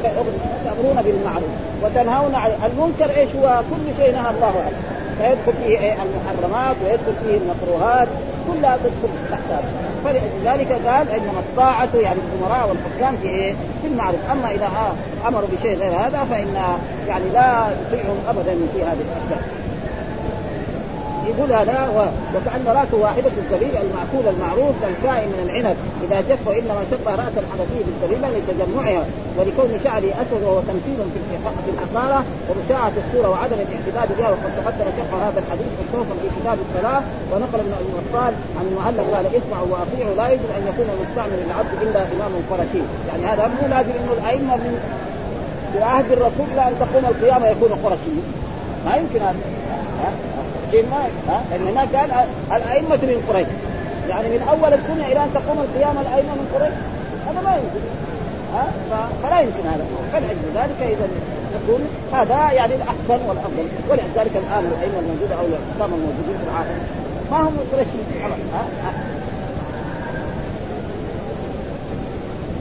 [0.66, 1.50] تأمرون بالمعروف
[1.84, 3.20] وتنهون عن المنكر.
[3.20, 4.80] إيش هو؟ كل شيء نهى الله عنه.
[5.18, 8.08] فيدخل فيه إيه؟ المحرمات ويدخل فيه المكروهات.
[8.48, 9.70] كلها تدخل تحت هذا.
[10.08, 14.70] فلذلك قال إنما الطاعة يعني الأمراء والحكام في إيه؟ في المعروف، أما إذا
[15.28, 16.56] أمروا بشيء غير هذا فإن
[17.08, 19.67] يعني لا يطيعهم ابدا في هذه الأشياء.
[21.32, 21.78] يقول هذا
[22.36, 25.78] وكأن رأسه واحدة الزبيب المعقول المعروف كالكائن من العنب.
[26.06, 29.04] إذا جف وإنما شبه رأس الحنفية بالزبيبة لتجمعها.
[29.38, 30.98] ولكون شعره أسود وهو تمثيل
[31.66, 36.58] في الحقارة ومشاعة الصورة وعدم الاعتداد بها وقد تقدم شرح هذا الحديث خصوصا في كتاب
[36.66, 37.02] الصلاة.
[37.32, 42.02] ونقل أبي وصال عن المعلق قال اسمعوا وأطيعوا لا يجب أن يكون المستعمل العبد إلا
[42.14, 44.74] إمام قرشي يعني هذا مو لازم إنه الأئمة من
[45.74, 48.16] في عهد الرسول إلى أن تقوم القيامة يكون قرشي
[48.86, 49.36] ما يمكن هذا.
[50.74, 52.10] ما ها؟ لأن هناك قال
[52.58, 53.48] الأئمة من قريش.
[54.10, 56.76] يعني من أول الدنيا إلى أن تقوم القيامه الأئمة من قريش.
[57.28, 57.84] هذا ما يمكن
[58.54, 58.64] ها؟
[59.24, 59.86] فلا يمكن هذا.
[60.12, 61.08] فلأجل ذلك إذا
[61.58, 61.82] يكون
[62.14, 63.66] هذا يعني الأحسن والأفضل.
[63.90, 66.80] ولذلك الآن الأئمة الموجودة أو الحكام الموجودين في العالم
[67.32, 68.06] ما هم قريشيين
[68.54, 68.94] ها؟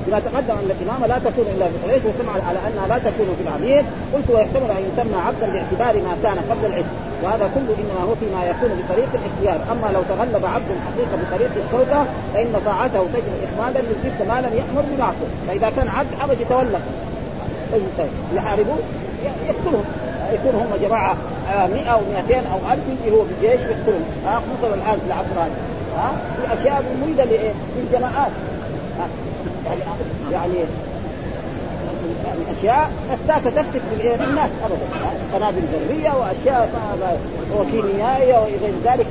[0.07, 3.43] بما تقدم أن الامامه لا تكون إلا في قريش وسمع على أنها لا تكون في
[3.49, 8.15] العبيد قلت ويحتمل أن يسمى عبدا باعتبار ما كان قبل العلم وهذا كله إنما هو
[8.21, 9.59] فيما يكون بطريق الاختيار.
[9.73, 14.85] أما لو تغلب عبد الحقيقة بطريق الشوكه فإن طاعته تجري اخمادا للجد ما لم يأمر
[14.91, 15.33] بمعصية.
[15.49, 16.81] فإذا كان عبد حبش يتولى.
[18.35, 18.79] يحاربوه
[19.49, 19.85] يقتلهم.
[20.33, 21.17] يكون هم جماعة.
[21.47, 25.51] 100 أو 200 أو 1000 يجي هو بالجيش يقتلهم ها خصوصا الآن في العصر هذا
[25.97, 27.25] ها في أشياء مريده
[27.77, 28.33] للجماعات
[29.67, 29.81] يعني
[30.33, 30.55] يعني
[32.59, 34.87] اشياء فتاكه تفتك في الناس ابدا.
[35.35, 36.69] قنابل ذريه وأشياء
[37.59, 39.07] وكيميائية وغير ذلك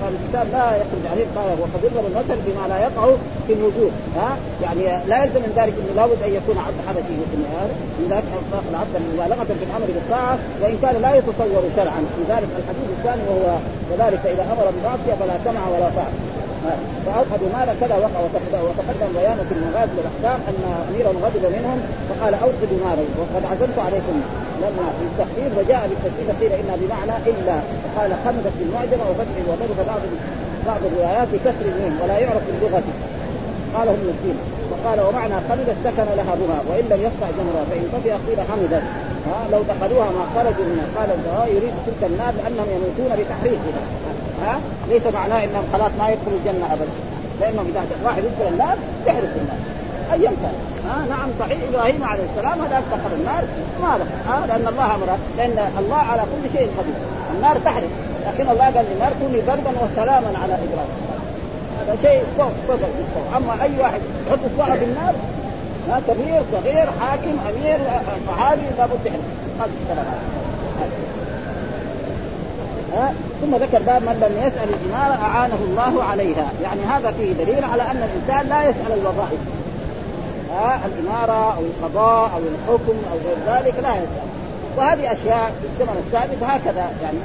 [0.00, 3.04] فالإنسان لا يخرج عليه قال وقد يضرب المثل بما لا يقع
[3.46, 3.92] في الوجود.
[4.16, 4.30] ها؟
[4.62, 7.14] يعني لا يلزم من ذلك إنه لابد أن يكون عبد حبشي
[8.00, 12.00] من ذلك اطلاق العبد مبالغه في الأمر بالطاعة وإن كان لا يتصور شرعا.
[12.18, 13.48] من ذلك الحديث الثاني وهو
[13.90, 16.31] وذلك إذا أمر بمعصية فلا سمع ولا طاعة.
[17.06, 18.20] فاوقدوا مالا كذا وقع
[18.66, 20.58] وتقدم بيان في المغازي والأحكام أن
[20.90, 24.16] اميرا غضب منهم فقال اوقدوا مالا وقد عزمت عليكم.
[24.62, 24.86] لما
[25.34, 27.56] في وجاء بالتشديد قيل انها بمعنى إلا.
[27.96, 30.02] قال خمدت بالمعجمة وفتح وضرب بعض
[30.66, 32.82] بعض الروايات بكسر الميم ولا يعرف باللغة
[33.74, 34.38] قاله ابن الدين
[34.70, 38.82] وقال ومعنى خلد سكن لهبها وإن لم يقطع جمرها فإن طفئ قيل حمدا
[39.26, 40.86] ها لو دخلوها ما خرجوا منها.
[40.96, 41.08] قال
[41.56, 43.82] يريد تلك النار لأنهم يموتون بتحريقها
[44.42, 46.94] ها؟ ليس معناه انهم خلاص ما يدخلوا الجنة ابدا.
[47.40, 48.76] لانهم إذا واحد يدخل النار
[49.06, 49.60] يحرق النار.
[50.12, 50.56] ايا كان.
[50.88, 51.58] ها؟ نعم صحيح.
[51.68, 53.42] إبراهيم عليه السلام هذا دخل النار.
[53.82, 53.88] ما
[54.28, 55.18] ها؟ لأن الله أمره.
[55.38, 56.94] لأن الله على كل شيء قدير.
[57.36, 57.92] النار تحرق.
[58.26, 60.98] لكن الله قال للنار كوني بردا وسلاما على إبراهيم.
[61.80, 65.14] هذا شيء فوق فوق أما أي واحد يحط اصبعه في النار
[65.88, 67.78] ها؟ كبير صغير حاكم أمير
[68.28, 69.20] صحابي لابد يحرق.
[69.60, 70.06] هذا الكلام.
[72.94, 77.64] ها ثم ذكر باب من لم يسأل الإمارة أعانه الله عليها، يعني هذا فيه دليل
[77.64, 79.40] على أن الإنسان لا يسأل الوظائف.
[80.52, 84.32] ها الإمارة أو القضاء أو الحكم أو غير ذلك لا يسأل.
[84.76, 87.18] وهذه أشياء في الزمن السابق هكذا يعني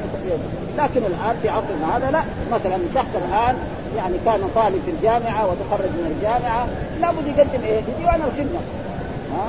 [0.78, 3.56] لكن الآن في عصرنا هذا لا مثلا شخص الآن
[3.98, 6.68] يعني كان طالب في الجامعة وتخرج من الجامعة
[7.02, 8.62] لابد يقدم إيه؟ ديوان الخدمة
[9.34, 9.46] ها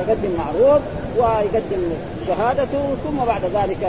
[0.00, 0.82] يقدم معروض
[1.18, 1.82] ويقدم
[2.26, 3.82] شهادته ثم بعد ذلك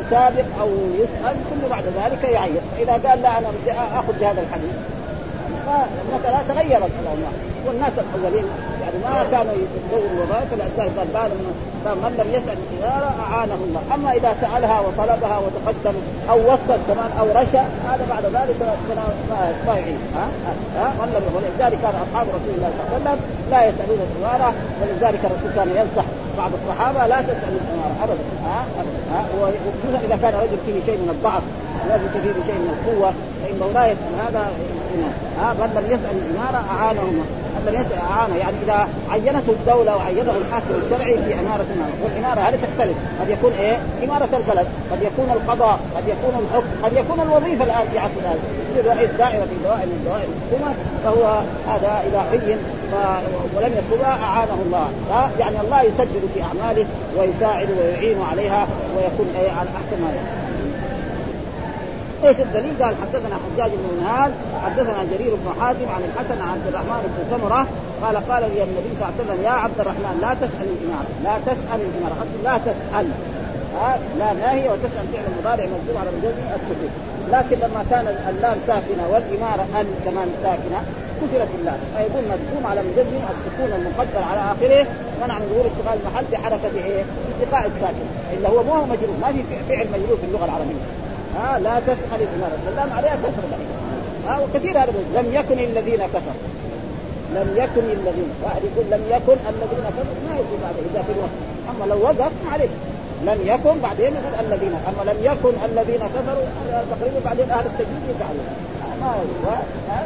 [0.00, 3.48] يسابق أو يسأل ثم بعد ذلك يعين إذا قال لا أنا
[3.98, 4.74] آخذ بهذا الحديث.
[5.66, 7.32] فمثلا تغيرت الأمور
[7.66, 8.44] والناس الأولين
[8.82, 14.12] يعني ما كانوا يتزوجوا الوظائف فلذلك قال بعد من لم يسأل الاداره أعانه الله، أما
[14.12, 15.96] إذا سألها وطلبها وتقدم
[16.30, 18.56] أو وصل كمان أو رشا هذا بعد ذلك
[19.66, 20.26] ما يعين ها؟
[20.76, 20.92] ها؟
[21.36, 23.18] ولذلك كان أصحاب رسول الله صلى الله عليه وسلم
[23.50, 26.04] لا يسألون الاداره ولذلك الرسول كان ينصح
[26.38, 28.24] بعض الصحابة لا تسالوا الاماره ابدا.
[28.46, 28.60] ها؟
[29.12, 31.42] ها؟ وخصوصا إذا كان رجل فيه شيء من الضعف
[31.88, 34.42] لازم فيه شيء من القوة فانه لا يسال هذا
[35.40, 37.14] ها؟ من لم يسأل الاماره اعانهم
[37.66, 38.36] من يسأل أعانه.
[38.36, 41.66] يعني إذا عينته الدولة وعينه الحاكم الشرعي في اماره
[42.02, 42.96] والاماره هذه تختلف.
[43.20, 47.84] قد يكون إيه؟ اماره البلد قد يكون القضاء قد يكون الحكم قد يكون الوظيفة الآن
[47.92, 50.74] في عصر هذا رئيس دائرة في دوائر من دوائر الحكومة
[51.04, 51.24] فهو
[51.72, 52.58] هذا اذا عين
[53.56, 54.90] ولم يطلبها أعانه الله.
[55.38, 56.86] يعني الله يسجل في أعماله
[57.18, 60.48] ويساعد ويعين عليها ويكون إيه على أحسن ما يكون
[62.24, 64.32] إيش الدليل؟ قال حدثنا حجاج بن منهال
[64.64, 67.66] حدثنا جرير بن حازم عن الحسن عن عبد الرحمن بن سمرة
[68.02, 71.34] قال قال لي النبي صلى الله عليه وسلم يا عبد الرحمن لا تسأل الإمارة لا
[71.46, 73.06] تسأل الإمارة لا تسأل.
[74.18, 76.90] لا ناهي وتسأل فعل المضارع مجزوم على مجزم السكون
[77.32, 80.80] لكن لما كان اللام ساكنة والإمارة ال كمان ساكنة
[81.20, 84.86] كسرت اللام فيكون مجزوم على مجزم السكون المقدر على آخره
[85.22, 88.06] منع من ظهور اشتغال المحل بحركة إيه؟ التقاء الساكن.
[88.34, 90.84] إلا هو مو مجرور ما في فعل مجرور في اللغة العربية.
[91.36, 93.44] ها لا تسأل الإمارة اللام عليها كسر
[94.26, 96.42] ها وكثير هذا لم يكن الذين كفروا.
[97.36, 100.18] لم يكن الذين واحد يقول لم يكن الذين كفروا.
[100.26, 101.36] ما يقول بعد إذا في الوقت.
[101.70, 102.72] أما لو وقف عليه.
[103.26, 106.46] لم يكن بعدين يقول الذين أما لم يكن الذين كفروا
[106.92, 108.46] تقريبا بعدين أهل التجديد يفعلوا
[109.00, 109.56] ما ها
[109.88, 109.98] ها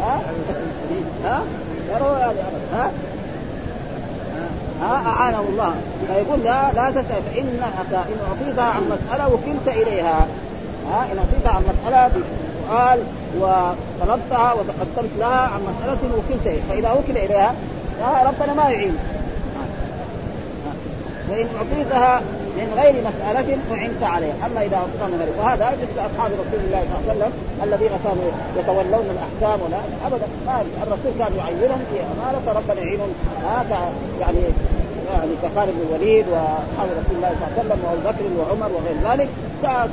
[0.00, 0.20] ها
[1.24, 1.42] ها
[2.72, 2.90] ها
[4.82, 5.74] ها اعانه الله
[6.06, 7.46] فيقول لا لا تسال فإن
[7.92, 10.26] ان اعطيتها عن مساله وكلت اليها
[10.90, 12.98] ها ان اعطيتها عن مساله بسؤال
[13.40, 17.54] وطلبتها وتقدمت لها عن مساله وكلت إليها فاذا وكل اليها
[18.26, 18.96] ربنا ما يعين
[21.30, 22.22] وان أعطيتها
[22.58, 24.78] من غير مسألة أعنت عليها، أما إذا
[25.12, 27.32] من غير وهذا مثل أصحاب رسول الله صلى الله عليه وسلم
[27.66, 30.26] الذين كانوا يتولون الأحكام ولا أبدا.
[30.46, 33.12] ما الرسول كان يعينهم في أمانة ربنا يعينهم.
[33.56, 33.80] هذا
[34.20, 34.42] يعني
[35.14, 38.96] يعني كخالد بن الوليد وأصحاب رسول الله صلى الله عليه وسلم وأبو بكر وعمر وغير
[39.08, 39.28] ذلك.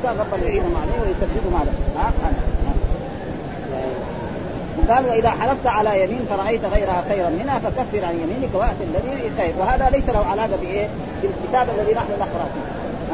[0.03, 2.07] كان ربنا يعينهم عليه ويسددهم عليه ها؟
[4.89, 9.53] قال وإذا حلفت على يمين فرأيت غيرها خيرا منها فكفر عن يمينك وات الذي خير
[9.59, 10.87] وهذا ليس له علاقة بإيه؟
[11.21, 12.65] بالكتاب الذي نحن نقرأ فيه.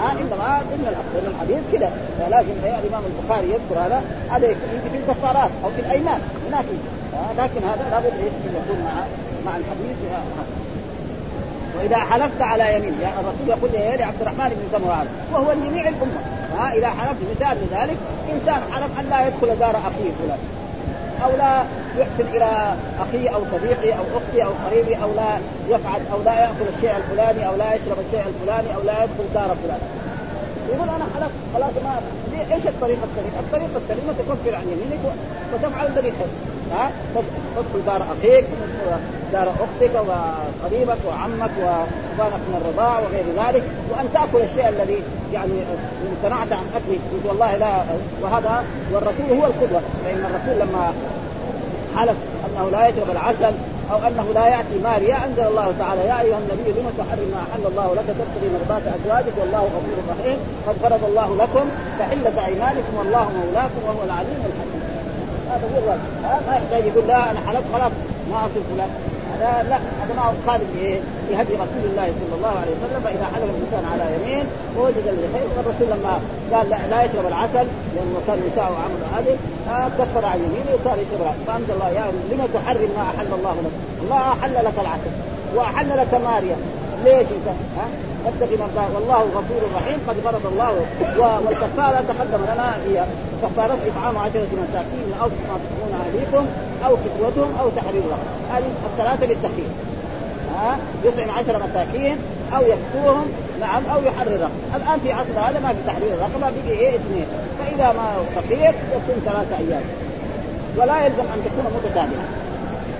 [0.01, 2.51] ها إنما ضمن الحديث كذا فلازم
[2.83, 4.01] الامام البخاري يذكر هذا.
[4.31, 6.21] هذا يجي في الكفارات أو في الأيمان.
[6.47, 6.65] هناك
[7.37, 8.93] لكن هذا لابد أن يكون مع
[9.45, 9.97] مع الحديث.
[11.77, 16.21] وإذا حلفت على يمين يعني الرسول يقول لعبد الرحمن بن سمران وهو لجميع الأمة.
[16.57, 17.97] ها إذا حلفت مثال لذلك
[18.33, 20.54] إنسان حلف أن لا يدخل دار أخيه فلان.
[21.23, 21.63] أو لا
[21.99, 25.37] يحسن إلى اخيه أو صديقي أو أختي أو قريبي أو لا
[25.69, 29.55] يفعل أو لا يأكل الشيء الفلاني أو لا يشرب الشيء الفلاني أو لا يدخل دار
[29.63, 29.79] فلان.
[30.73, 32.01] يقول أنا حلفت خلاص ما
[32.55, 35.03] إيش الطريقة السليمه؟ الطريقة السليمة تكفر عن يمينك
[35.53, 36.29] وتفعل الذي تحب.
[36.71, 36.91] ها؟
[37.55, 38.45] تدخل دار أخيك
[39.33, 45.53] دار أختك وقريبك وعمك وابانك من الرضاع وغير ذلك وأن تأكل الشيء الذي يعني
[46.11, 47.71] امتنعت عن اكله والله لا
[48.21, 49.81] وهذا والرسول هو القدوة.
[50.05, 50.93] فإن الرسول لما
[51.97, 53.53] حلف أنه لا يشرب العسل
[53.91, 57.63] أو أنه لا يأتي ماريا أنزل الله تعالى يا أيها النبي لم تحرم ما أحل
[57.71, 60.37] الله لك تبتغي مرضات أزواجك؟ والله غفور رحيم.
[60.67, 61.65] قد فرض الله لكم
[61.99, 64.81] تحله أيمانكم والله مولاكم وهو العليم الحكيم.
[65.51, 66.01] هذا هو الواجب
[66.47, 67.91] ما يحتاج يقول لا أنا حلفت خلاص
[68.31, 68.89] ما اصل فلان.
[69.35, 73.25] هذا لا هذا ما هو خالد إيه بهدي رسول الله صلى الله عليه وسلم فإذا
[73.33, 74.45] حلف الإنسان على يمين
[74.77, 75.47] ووجد الخير.
[75.57, 76.13] والرسول لما
[76.53, 79.35] قال لا, لا يشرب العسل لأنه كان نساء عمل هذه
[79.69, 83.75] آه كفر عن يمينه وصار يشرب فأنزل الله يا لما تحرم ما أحل الله لك؟
[84.03, 85.13] الله أحل لك العسل.
[85.55, 86.57] وأحل لك ماريا.
[87.03, 87.87] ليش أنت؟ ها؟
[88.25, 89.99] واتق مرضاه والله غفور رحيم.
[90.07, 90.71] قد فرض الله
[91.45, 93.05] والكفارة تقدم لنا هي
[93.41, 95.03] كفارة إطعام عشرة مساكين.
[95.09, 96.45] من أوسط ما تطعمون أهليكم.
[96.85, 99.71] أو كسوتهم أو تحرير رقبه هذه الثلاثة بالتخفيف
[100.55, 102.17] ها؟ يطعم عشر مساكين
[102.55, 103.25] أو يكسوهم
[103.59, 107.25] نعم أو يحرر رقبه الآن في عصر هذا ما في تحرير الرقبه بقي إيه اثنين.
[107.59, 109.81] فإذا ما فقير يكون ثلاثة أيام.
[110.77, 112.27] ولا يلزم أن تكون متتابعة.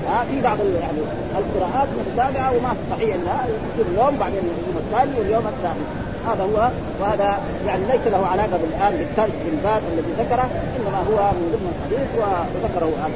[0.08, 1.02] ها؟ في بعض يعني
[1.38, 5.88] القراءات متتابعة وما صحيح انها يصير يوم بعدين اليوم الثاني واليوم الثالث
[6.28, 6.70] هذا هو
[7.02, 12.10] وهذا يعني ليس له علاقة بالآن بالترك بالباب الذي ذكره إنما هو من ضمن الحديث
[12.20, 13.12] وذكره الان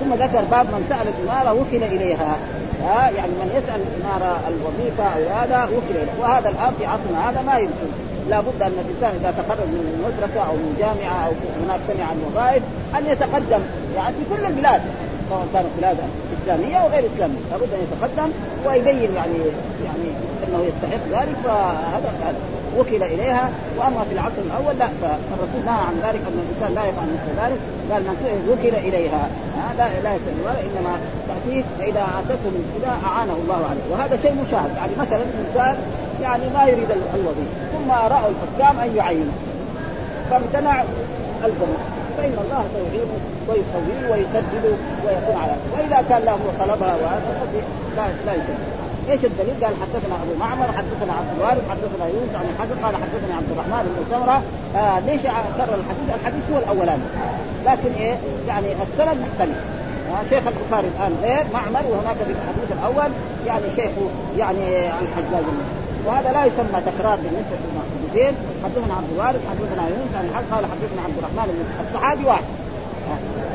[0.00, 2.36] ثم ذكر باب من سأل الاماره وكل إليها.
[2.84, 7.42] ها يعني من يسأل الاماره الوظيفة أو هذا وكل اليه وهذا الآن في عصرنا هذا
[7.42, 7.90] ما يمكن.
[8.30, 11.32] لابد أن الإنسان إذا تخرج من مدرسه أو من جامعة أو
[11.62, 12.62] هناك سمع عن وظائف
[12.98, 13.62] أن يتقدم.
[13.96, 14.82] يعني في كل البلاد
[15.28, 15.98] سواء كانت بلاد
[16.36, 17.42] إسلامية أو غير إسلامية.
[17.50, 18.30] لابد أن يتقدم
[18.66, 19.38] ويبين يعني
[19.86, 20.08] يعني
[20.44, 22.34] إنه يستحق ذلك فهذا
[22.78, 23.50] وكل إليها.
[23.78, 27.60] وأما في العصر الأول لا فالرسول نهى عن ذلك أن الإنسان لا يفعل مثل ذلك
[27.90, 29.28] قال من وكل إليها.
[29.78, 30.92] لا لا يفعل إنما
[31.28, 33.86] تأتيه فاذا أتته من كذا أعانه الله عليه.
[33.92, 35.76] وهذا شيء مشاهد يعني مثلا إنسان
[36.22, 39.36] يعني ما يريد الوظيفة ثم راوا الحكام أن يعينوا
[40.30, 40.84] فامتنع
[41.44, 41.82] الجمهور
[42.16, 43.16] فإن الله سيعينه
[43.48, 47.46] ويقويه ويسدده ويكون على وإذا كان له طلبها وهذا
[47.96, 48.58] لا لا يسدد
[49.10, 53.32] إيش الدليل؟ قال حدثنا أبو معمر حدثنا عبد الوارث حدثنا يونس عن الحسن قال حدثني
[53.40, 54.38] عبد الرحمن بن سمرة.
[54.80, 55.22] آه ليش
[55.56, 57.06] كرر الحديث؟ الحديث هو الأولاني.
[57.66, 58.16] لكن إيه؟
[58.48, 59.58] يعني السند مختلف.
[60.12, 63.10] آه شيخ البخاري الآن غير معمر وهناك في الحديث الأول
[63.46, 64.06] يعني شيخه
[64.38, 64.66] يعني
[65.04, 65.46] الحجاج.
[66.06, 71.00] وهذا لا يسمى تكرار بالنسبة للمحدثين حدثنا عبد الوارث حدثنا يونس عن الحق قال حدثنا
[71.06, 72.44] عبد الرحمن بن الصحابي واحد.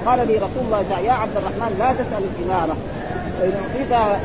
[0.05, 2.75] قال لي رسول الله يا عبد الرحمن لا تسأل الإمارة.
[3.41, 4.19] فان اعطيتها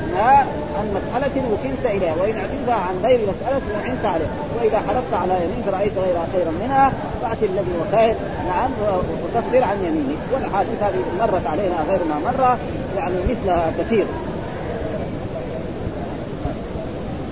[0.78, 4.26] عن مسألة وكلت إليها وإن اعطيتها عن غير مسألة وعنت عليه
[4.56, 8.14] وإذا حلفت على يمين فرأيت غيرها خيرا منها فات الذي هو خير.
[8.48, 8.70] نعم
[9.24, 12.56] وتكفر عن يمينك والاحاديث هذه مرت علينا غير ما مر
[12.96, 14.04] يعني مثلها كثير.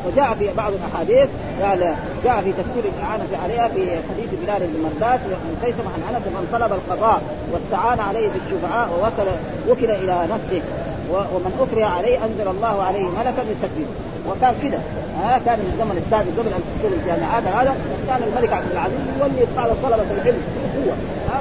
[0.06, 1.28] وجاء في بعض الأحاديث
[1.62, 1.94] قال
[2.24, 6.48] جاء في تفسير الاعانه عليها في حديث بلال بن مرداس بن قيسم عن انس من
[6.52, 9.30] طلب القضاء واستعان عليه بالشفعاء ووكل
[9.68, 10.62] وكل إلى نفسه.
[11.10, 14.78] ومن أكره عليه أنزل الله عليه ملكا يستكبره وكان كده.
[15.20, 17.72] ها كان من الزمن السابق قبل أن تدخل الجامعات هذا
[18.08, 20.96] كان الملك عبد العزيز يولي بعض طلبة العلم بقوه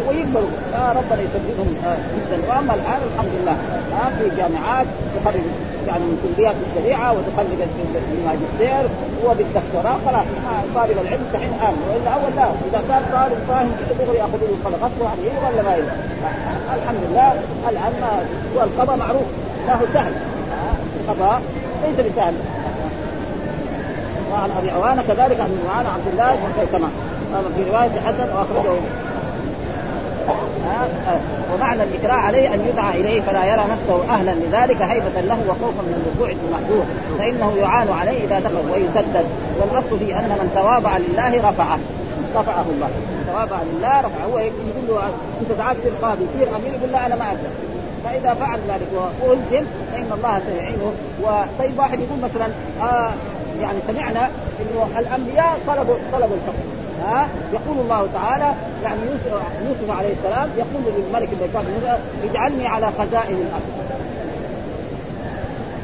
[0.08, 0.54] ويكبروا.
[0.80, 2.38] آه ربنا يسددهم آه جدا.
[2.50, 3.56] وأما الآن الحمد لله
[3.96, 5.46] ها في جامعات تخرج
[5.89, 7.60] يعني من كليات الشريعة وتخرج
[8.13, 8.86] الماجستير
[9.26, 10.28] وبالدكتوراه خلاص.
[10.76, 11.82] طالب العلم دحين آمن.
[11.88, 15.62] وإلا اول لا إذا كان طالب فاهم كده دغري ياخذوا له القلم اصبح عليه ولا
[15.67, 15.74] ما
[16.78, 17.32] الحمد لله
[17.69, 17.93] الآن
[18.56, 19.28] والقضاء معروف.
[19.67, 20.13] له سهل.
[21.00, 21.41] القضاء
[21.84, 22.34] ليس بسهل.
[24.34, 26.89] وعن ابي عوانه كذلك عن معاذ عبد الله بن كما
[27.56, 28.80] في رواية حسن وأخرجه.
[31.54, 35.96] ومعنى الإكراه عليه أن يدعى إليه فلا يرى نفسه أهلا لذلك هيبة له وخوفا من
[36.02, 36.86] الوقوع في المحظور
[37.19, 39.26] فإنه يعان عليه إذا دخل ويسدد.
[39.60, 41.80] والاصل في أن من تواضع لله رفعه.
[42.36, 42.89] رفعه الله.
[43.28, 44.26] تواضع لله رفعه.
[44.34, 45.04] هو يقول له
[45.41, 47.54] أنت ساعات تصير قاضي تصير امير يقول لا أنا ما أقدر
[48.04, 48.88] فإذا فعل ذلك
[49.28, 50.91] والزم فان الله سيعينه.
[51.24, 52.48] وطيب واحد يقول مثلا
[52.82, 53.12] آه
[53.62, 56.74] يعني سمعنا إنه الأنبياء طلبوا طلبوا الحكم
[57.06, 63.36] ها؟ يقول الله تعالى يعني يوسف, يوسف عليه السلام يقول للملك الذي اجعلني على خزائن
[63.36, 63.74] الأرض.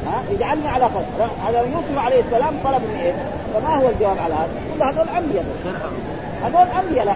[0.06, 3.12] ها؟ اجعلني على خزائن هذا يوسف عليه السلام طلب من إيه؟
[3.54, 5.44] فما هو الجواب على هذا؟ يقول هذول أنبياء.
[6.44, 7.14] هذول أنبياء لا.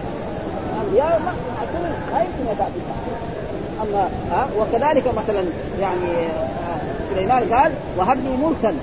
[0.85, 1.33] أنبياء ما
[2.11, 2.79] ما يمكن يتاتي
[3.81, 5.43] اما ها؟ وكذلك مثلا
[5.81, 6.27] يعني
[7.13, 8.75] سليمان قال وهب لي ملكا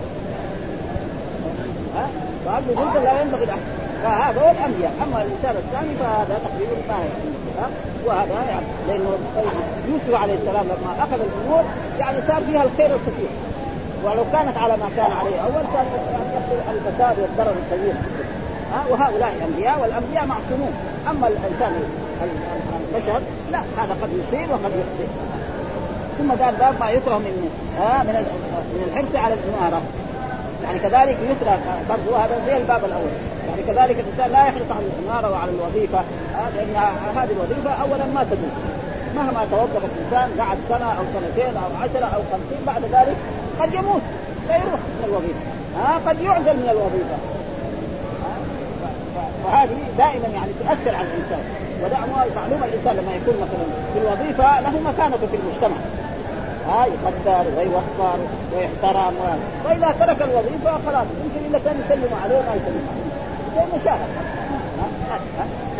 [1.97, 2.07] ها؟
[2.69, 3.61] ملكا لا ينبغي لاحد
[4.03, 6.99] فهذا هو الانبياء أما الإنسان الثاني فهذا تقريبا ما
[8.07, 9.11] وهذا يعني لأنه
[9.89, 11.65] يوسف عليه السلام لما أخذ الأمور
[11.99, 13.33] يعني صار فيها الخير الكثير.
[14.05, 15.87] ولو كانت على ما كان عليه أول كان
[16.35, 17.95] يحصل الفساد والضرر الكبير.
[18.73, 20.73] ها؟ وهؤلاء الأنبياء والأنبياء معصومون.
[21.11, 21.73] أما الإنسان
[22.95, 23.21] البشر
[23.53, 25.09] لا هذا قد يصيب وقد يخطئ.
[26.19, 27.51] ثم قال باب ما يكره من
[28.75, 29.83] من الحرص على الإمارة.
[30.65, 33.13] يعني كذلك يكره برضه هذا زي الباب الأول.
[33.49, 36.01] يعني كذلك الإنسان لا يحرص على الإمارة وعلى الوظيفة.
[36.57, 36.77] لأن
[37.17, 38.53] هذه الوظيفة اولا ما تدوم.
[39.17, 43.17] مهما توظف الإنسان قعد سنة أو سنتين أو عشرة أو خمسين بعد ذلك
[43.61, 44.03] قد يموت.
[44.49, 45.43] فيروح من الوظيفة.
[45.79, 47.17] ها قد يعزل من الوظيفة.
[49.45, 51.45] وهذه دائما يعني تؤثر على الإنسان.
[51.85, 52.65] ودعموا معلومة.
[52.67, 55.77] الإنسان لما يكون مثلا في الوظيفة له مكانته في المجتمع.
[56.69, 58.19] ها يقدر ويوقر
[58.55, 59.15] ويحترم.
[59.65, 63.13] واذا ترك الوظيفة خلاص يمكن الا كان يسلم عليه ما يسلم عليه.
[63.57, 64.11] زي مشاهد.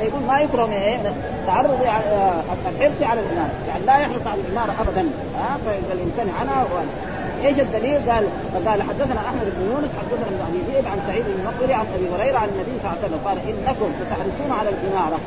[0.01, 0.99] فيقول ما يكره من إيه؟
[1.47, 5.05] تعرض الحرص على الاماره، يعني لا يحرص على الاماره ابدا،
[5.39, 6.67] ها فإذا الإنسان عنها
[7.45, 8.25] إيش الدليل؟ قال
[8.67, 12.39] قال حدثنا أحمد بن يونس حدثنا ابن أبي عن سعيد بن المقبري عن أبي هريرة
[12.39, 15.19] عن النبي صلى الله عليه وسلم قال إنكم ستحرصون على الإمارة.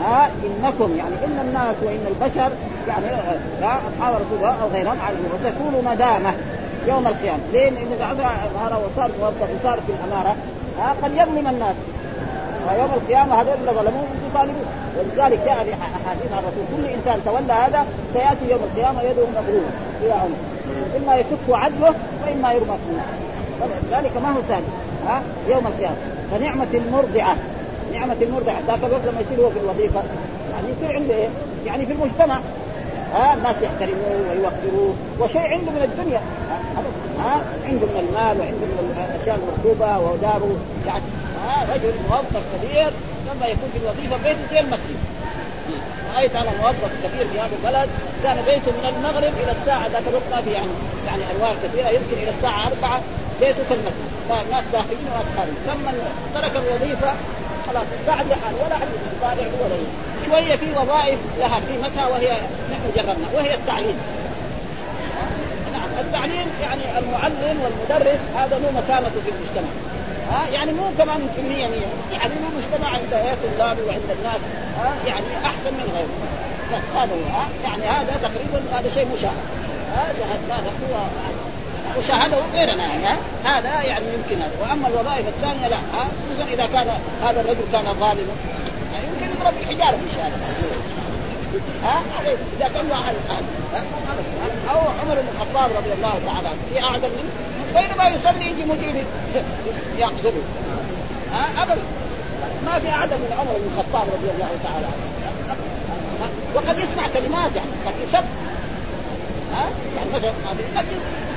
[0.00, 2.50] ها إنكم يعني إن الناس وإن البشر
[2.88, 3.06] يعني
[3.60, 4.96] لا أصحاب رسول أو غيرهم
[5.34, 6.32] وستكون ندامه
[6.88, 8.04] يوم القيامة، ليه؟ لأن اذا
[8.56, 10.36] اماره وصار موظف وصار في الأمارة
[10.78, 11.74] ها قد يظلم الناس.
[12.68, 14.66] ويوم القيامة هذول اللي ظلموه يطالبون
[14.98, 19.70] ولذلك جاء في أحاديث عن الرسول كل إنسان تولى هذا سيأتي يوم القيامة يده مغلوله
[20.02, 20.38] إلى عنق
[20.96, 21.94] إما يكف عدله
[22.26, 23.22] وإما يرمى في النار
[23.92, 24.62] ذلك ما هو سهل
[25.08, 25.96] ها يوم القيامة.
[26.30, 27.36] فنعمة المرضعة.
[27.92, 30.02] نعمة المرضعه ذاك الوقت لما يصير هو في الوظيفة.
[30.52, 31.28] يعني يصير عنده إيه؟
[31.66, 32.38] يعني في المجتمع.
[33.14, 36.20] ها الناس يحترموه ويوقروه وشيء عنده من الدنيا.
[37.18, 41.02] ها عنده من المال وعنده من الأشياء المركوبه وداره يعني
[41.46, 42.90] ها رجل موظف كبير
[43.28, 44.98] لما يكون في الوظيفة بيته زي المسجد.
[46.16, 47.88] رأيت أنا موظف كبير في هذا البلد
[48.22, 50.74] كان بيته من المغرب إلى الساعة ذاك الوقت ما في يعني
[51.06, 53.00] يعني انوار كثيرة يمكن إلى الساعة 4
[53.40, 54.12] بيته كالمسجد
[54.50, 55.92] ناس داخلين وناس خارجين لما
[56.34, 57.12] ترك الوظيفة
[57.66, 59.76] خلاص قاعد لحاله ولا احد يطالع ولا
[60.26, 62.30] شوية في وظائف لها قيمتها وهي
[62.70, 63.98] نحن جربنا وهي التعليم.
[65.72, 69.72] نعم التعليم يعني المعلم والمدرس هذا له مكانته في المجتمع.
[70.30, 71.90] ها يعني مو كمان المية مية.
[72.12, 74.40] يعني له مجتمع عند إيه طلاب وعند الناس
[74.78, 76.42] ها يعني أحسن من غيره.
[76.72, 79.42] بس هذا هو يعني هذا تقريبا هذا شيء مشاهد
[79.94, 80.94] ها شاهد هذا هو
[81.98, 84.42] وشاهده غيرنا يعني هذا يعني يمكن.
[84.42, 86.86] هذا وأما الوظائف الثانية لا خصوصا إذا كان
[87.24, 88.34] هذا الرجل كان ظالما
[89.08, 90.36] يمكن يضرب بالحجارة في الشارع
[91.84, 92.02] ها؟
[92.58, 92.96] إذا كان له
[94.70, 97.32] أو عمر بن الخطاب رضي الله تعالى عنه في اعظم منه
[97.74, 99.04] بينما يصلي يجي مدير
[99.98, 100.42] يقتله.
[101.32, 101.82] ها؟ ابدا.
[102.66, 105.12] ما في اعظم من عمر بن الخطاب رضي الله تعالى عنه.
[106.54, 108.24] وقد يسمع كلمات يعني قد يسب.
[109.54, 110.32] ها؟ يعني مثلا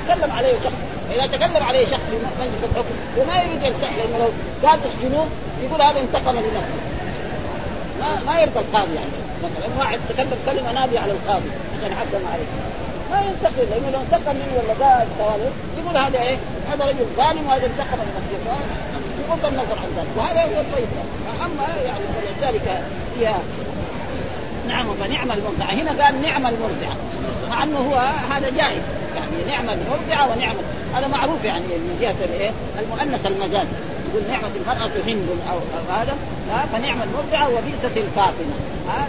[0.06, 0.80] يتكلم عليه شخص.
[1.14, 2.94] إذا تكلم عليه شخص في مجلس الحكم.
[3.18, 4.30] وما يريد يرتاح لأنه لو
[4.68, 5.26] قال تسجنوه
[5.62, 6.80] يقول هذا انتقم لنفسه
[8.00, 9.16] ما ما يرضى القاضي يعني.
[9.44, 12.50] مثلا واحد تكلم كلمة نابية على القاضي عشان حكم عليه.
[13.10, 16.36] ما ينتقم لأنه لو انتقم منه ولا قال ثواني يقول هذا إيه؟
[16.70, 18.38] هذا رجل ظالم وهذا انتقم لنفسه
[19.28, 20.12] بغض النظر عن ذلك.
[20.16, 20.88] وهذا هو الطيب.
[21.44, 22.68] أما يعني ولذلك
[23.18, 23.34] هي
[24.68, 26.96] نعم فنعم المرضعة هنا قال نعم المرضعة
[27.50, 27.94] مع انه هو
[28.30, 28.82] هذا جائز
[29.16, 30.56] يعني نعم المرضعة ونعم
[30.94, 32.50] هذا معروف يعني من جهة الايه
[32.82, 33.66] المؤنث المجاز
[34.08, 35.58] يقول نعمة المرأة هند أو,
[35.94, 36.16] هذا
[36.72, 38.54] فنعم المرضعة وبئسة الفاطمة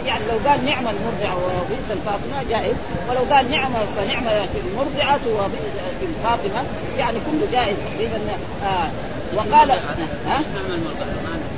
[0.06, 2.76] يعني لو قال نعم المرضعة وبئس الفاطمة جائز
[3.10, 6.64] ولو قال نعم فنعمة المرضعة وبئس الفاطمة
[6.98, 8.20] يعني كله جائز تقريبا
[8.64, 8.90] آه
[9.36, 10.42] وقال ها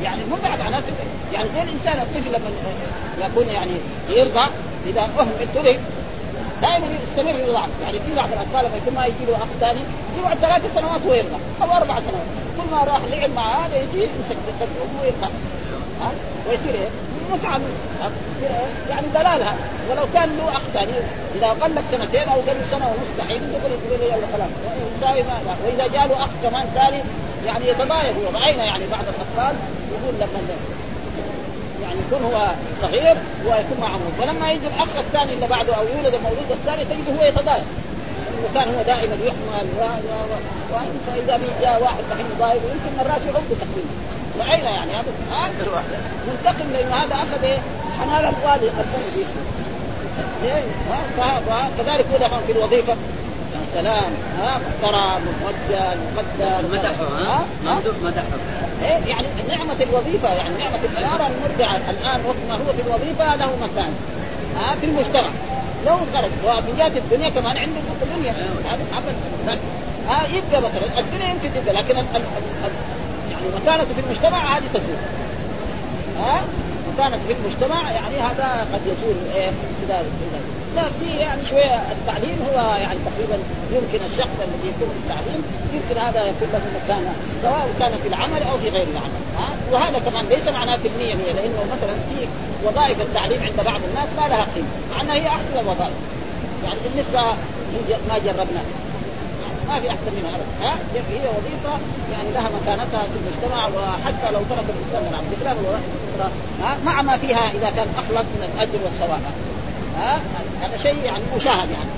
[0.04, 0.94] يعني المرضعة معناته
[1.34, 3.72] يعني زي الانسان الطفل لما يكون يعني
[4.10, 4.48] يرضع
[4.88, 5.80] إذا اهمل ترك
[6.62, 9.80] دائما يستمر يرضع يعني في بعض الأطفال لما يكون ما يجي له أخ ثاني
[10.20, 12.30] يقعد ثلاث سنوات ويرضع أو أربع سنوات.
[12.58, 15.28] كل ما راح لعب مع هذا يجي يمسك امه ويرضع
[16.02, 16.12] ها؟
[16.48, 16.90] ويصير إيه؟
[17.34, 17.62] متعب.
[18.90, 19.56] يعني دلالها
[19.90, 20.92] ولو كان له أخ ثاني
[21.36, 24.52] إذا قل لك سنتين أو قل سنة ونص دحين تقول يقول يلا خلاص.
[25.66, 27.02] وإذا جاء له أخ كمان ثاني
[27.46, 28.16] يعني يتضايق.
[28.28, 29.56] وراينا يعني بعض الأطفال
[29.92, 30.40] يقول لما
[31.90, 32.48] يعني يكون هو
[32.82, 37.20] صغير ويكون مع عمره ولما يجي الأخ الثاني اللي بعده أو يولد المولود الثاني تجده
[37.20, 37.66] هو يتضايق.
[38.40, 39.68] انه كان هو دائما يحمل.
[41.08, 43.94] فاذا جاء واحد دحين يضايق ويمكن مرات يعضه تقريبا
[44.40, 45.12] راينا يعني هذا
[46.28, 47.60] منتقم لأنه هذا أخذ إيه؟
[48.00, 48.74] حنان الوالد
[50.44, 50.64] ليه؟
[51.78, 52.96] كذلك هو في الوظيفة.
[53.74, 55.84] سلام ها محترم موجه
[56.16, 58.38] مقدر مدحه ها؟ ممدوح مدحه.
[58.84, 63.50] إيه يعني نعمة الوظيفة يعني نعمة الإمارة المرضعة الآن وقت ما هو في الوظيفة له
[63.62, 63.94] مكان
[64.58, 65.30] ها في المجتمع.
[65.86, 69.60] لو خرج ومن جهة الدنيا كمان عنده الدنيا هذا أبدا.
[70.10, 72.22] ها يبقى مثلا الدنيا يمكن تبقى لكن ال ال
[72.66, 72.72] ال
[73.32, 74.98] يعني مكانته في المجتمع هذه تزول.
[76.20, 76.42] ها؟
[76.94, 80.04] مكانته في المجتمع يعني هذا قد يزول إيه كذا
[80.76, 83.38] لا في يعني شوية التعليم هو يعني تقريبا
[83.72, 85.42] يمكن الشخص الذي يكون في التعليم
[85.74, 89.22] يمكن هذا يكون له مكانه سواء كان في العمل أو في غير العمل.
[89.40, 92.28] ها؟ وهذا كمان ليس معناه في المية مية لأنه مثلا في
[92.68, 94.68] وظائف التعليم عند بعض الناس ما لها قيمة
[95.08, 95.98] مع هي أحسن الوظائف
[96.64, 97.22] يعني بالنسبة
[98.10, 98.62] ما جربنا
[99.70, 100.30] ما في أحسن منها.
[100.36, 100.74] ابدا ها؟
[101.14, 101.74] هي وظيفة
[102.14, 105.84] يعني لها مكانتها في المجتمع وحتى لو ترك الانسان بخلاف الوظائف
[106.16, 106.32] الاخرى
[106.64, 109.22] ها؟ مع ما فيها إذا كان أخلص من الأجر والثواب.
[110.00, 110.20] ها؟
[110.62, 111.90] هذا شيء يعني مشاهد يعني.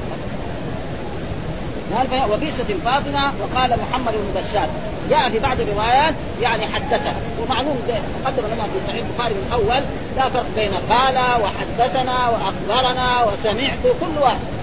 [2.11, 4.67] قال وبئست فاطمة وقال محمد بن بشار.
[5.09, 7.13] جاء في بعض الروايات يعني حدثنا.
[7.41, 7.79] ومعلوم
[8.23, 9.83] تقدم لنا في صحيح البخاري من اول
[10.17, 14.60] لا فرق بين قال وحدثنا وأخبرنا وسمعت كل واحد.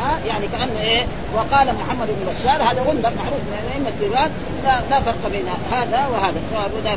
[0.00, 4.30] ها يعني كأنه إيه وقال محمد بن بشار هذا غندر معروف من أئمة الديوان
[4.64, 6.40] لا, لا فرق بين هذا وهذا.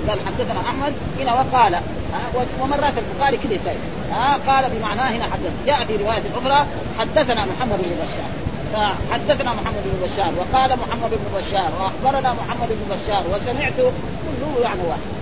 [0.07, 1.73] قال حدثنا أحمد هنا وقال
[2.61, 3.75] ومرات البخاري كذا يسال
[4.11, 5.51] ها قال بمعناه هنا حدث.
[5.67, 6.65] جاء في رواية أخرى
[6.99, 8.29] حدثنا محمد بن بشار.
[8.73, 14.81] فحدثنا محمد بن بشار وقال محمد بن بشار وأخبرنا محمد بن بشار وسمعت كله يعني
[14.89, 15.12] واحد.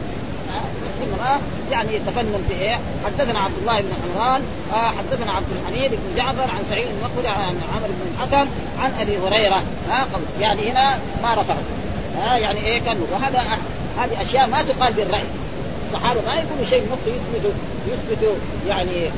[1.04, 1.40] انما
[1.72, 4.42] يعني يتفنن في إيه؟ حدثنا عبد الله بن عمران
[4.74, 8.50] آه حدثنا عبد الحميد بن جعفر عن سعيد بن عن عمرو بن الحكم
[8.84, 9.64] عن أبي هريرة.
[9.92, 11.58] آه يعني هنا ما رفعه
[12.24, 13.44] آه يعني إيه كان؟ وهذا
[13.98, 15.24] هذه أشياء ما تقال بالرأي.
[15.88, 17.54] الصحابة ما يقولوا شيء مخ يثبت
[17.88, 18.38] يثبت
[18.68, 19.10] يعني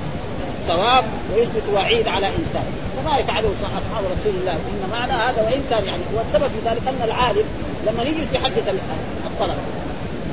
[0.67, 1.03] ثواب
[1.35, 2.65] ويثبت وعيد على إنسان.
[2.97, 4.53] وما يفعله أصحاب رسول الله.
[4.53, 7.43] إن معنى هذا وإن كان يعني والسبب في ذلك أن العالم
[7.87, 8.73] لما يجلس يحدث
[9.25, 9.82] الطلبه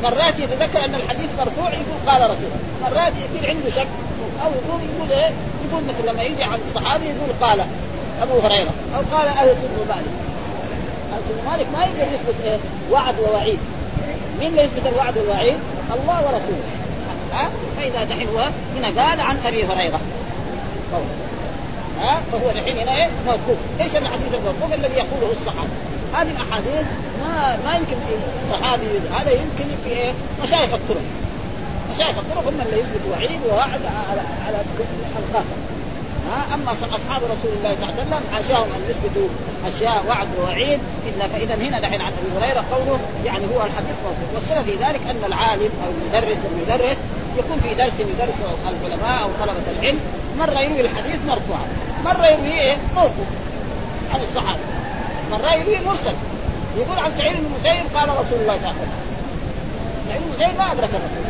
[0.03, 2.51] مرات يتذكر أن الحديث مرفوع يقول قال رسول
[2.83, 3.89] مرات يصير عنده شك
[4.45, 5.31] أو يقول يقول إيه؟
[5.69, 7.61] يقول مثل لما يجي عن الصحابي يقول قال
[8.23, 10.05] أبو هريرة أو قال أهل بن مالك.
[11.29, 12.59] بن مالك ما يقدر يثبت إيه؟
[12.91, 13.59] وعد ووعيد.
[14.41, 15.59] مين اللي يثبت الوعد والوعيد؟
[15.95, 16.65] الله ورسوله.
[17.33, 20.01] ها؟ فإذا دحين هو هنا قال عن أبي هريرة.
[22.01, 23.59] ها؟ فهو دحين هنا إيه؟ موقوف.
[23.81, 25.69] إيش الحديث الموقوف الذي يقوله الصحابه
[26.15, 26.87] هذه الأحاديث
[27.23, 28.15] ما ما يمكن في
[28.53, 28.87] صحابي
[29.19, 31.03] هذا يمكن في إيه؟ مشايخ الطرق.
[31.95, 33.81] مشايخ الطرق هم اللي يثبت وعيد ووعد
[34.11, 34.57] على على
[35.29, 35.57] الخاصه
[36.31, 39.29] ها؟ أما أصحاب رسول الله صلى الله عليه وسلم حاشاهم أن يثبتوا
[39.69, 40.81] أشياء وعد ووعيد.
[41.09, 44.29] إلا فإذا هنا دحين عن أبي هريرة قوله يعني هو الحديث موقوف.
[44.35, 46.97] والسبب في ذلك أن العالم أو المدرس المدرس
[47.39, 48.39] يكون في درس يدرس
[48.69, 49.99] العلماء أو طلبة العلم.
[50.39, 51.67] مرة يروي الحديث مرفوعا.
[52.05, 52.77] مرة يروي إيه؟
[54.15, 54.80] عن الصحابة.
[55.31, 56.15] مره يروي مرسل.
[56.77, 59.05] يقول عن سعيد بن المسيب قال رسول الله صلى الله عليه وسلم.
[60.09, 60.23] سعيد
[60.53, 61.25] بن ما أدرك الرسول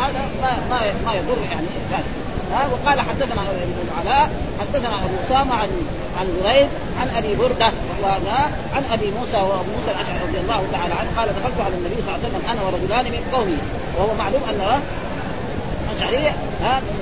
[0.00, 2.04] هذا ما ما ما يضر يعني ذلك.
[2.52, 4.30] ها وقال حدثنا ابن العلاء
[4.60, 5.68] حدثنا أبو أسامة عن
[6.20, 6.68] عن بريد
[7.00, 7.72] عن أبي بردة
[8.76, 12.14] عن أبي موسى وابو موسى الأشعري رضي الله تعالى عنه قال دخلت على النبي صلى
[12.14, 13.58] الله عليه وسلم أنا ورجلان من قومي.
[13.98, 14.80] وهو معلوم أن
[15.90, 16.32] الاشعري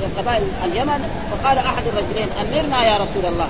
[0.02, 3.48] من قبائل اليمن فقال أحد الرجلين أمرنا يا رسول الله.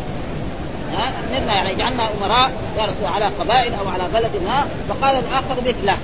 [0.97, 5.97] ها أمرنا يعني اجعلنا أمراء يا على قبائل أو على بلد ما فقال الآخر مثله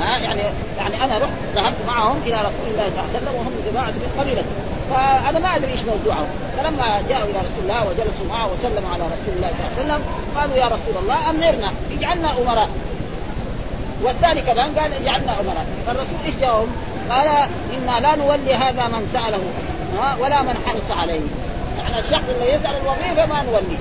[0.00, 0.40] ها يعني
[0.78, 4.20] يعني أنا رحت ذهبت معهم إلى رسول الله صلى الله عليه وسلم وهم جماعة من
[4.20, 4.44] قبيلته
[4.90, 9.34] فأنا ما أدري إيش موضوعهم فلما جاءوا إلى رسول الله وجلسوا معه وسلموا على رسول
[9.36, 10.02] الله صلى الله عليه وسلم
[10.36, 12.68] قالوا يا رسول الله أمرنا اجعلنا أمراء.
[14.02, 15.66] والثاني كمان قال اجعلنا أمراء.
[15.86, 16.68] فالرسول إيش جاوب؟
[17.10, 17.28] قال
[17.76, 19.40] إنا لا نولي هذا من سأله
[20.20, 21.20] ولا من حرص عليه.
[21.78, 23.78] يعني الشخص اللي يسأل الوظيفة ما نوليه.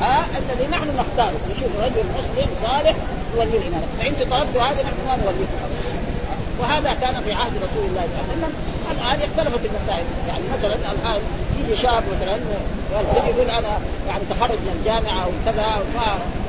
[0.00, 1.38] ها الذي نحن نختاره.
[1.50, 2.94] نشوف رجل مسلم صالح
[3.34, 5.46] نولي الامامه فإن طلبت هذا نحن ما نوليه
[6.60, 8.52] وهذا كان في عهد رسول الله صلى الله عليه وسلم.
[8.90, 10.06] الآن اختلفت المسائل.
[10.28, 11.20] يعني مثلا الآن
[11.58, 12.36] يجي شاب مثلا
[13.28, 13.78] يقول أنا
[14.08, 15.66] يعني تخرج من الجامعة أو كذا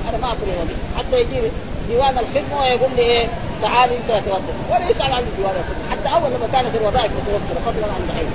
[0.10, 1.42] أنا ما اطلب حتى يجي
[1.90, 3.28] ديوان الخدمة ويقول لي إيه
[3.62, 8.02] تعال انت توظف ولا يسال عن الخدمه حتى أول لما كانت الوظائف متوفره فضلا عن
[8.10, 8.32] دحين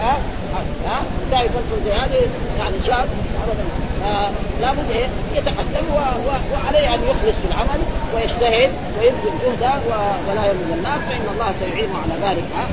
[0.00, 0.16] ها؟
[0.54, 1.02] ها؟ ها؟
[1.84, 2.22] زي هذه؟
[2.58, 3.08] يعني شاب؟
[3.44, 3.64] ابدا.
[4.60, 5.86] لابد إيه؟ يتقدم
[6.52, 7.80] وعليه أن يخلص في العمل
[8.14, 9.72] ويجتهد ويبذل جهده
[10.28, 12.44] ولا يلوم الناس فإن الله سيعينه على ذلك.
[12.56, 12.66] ها؟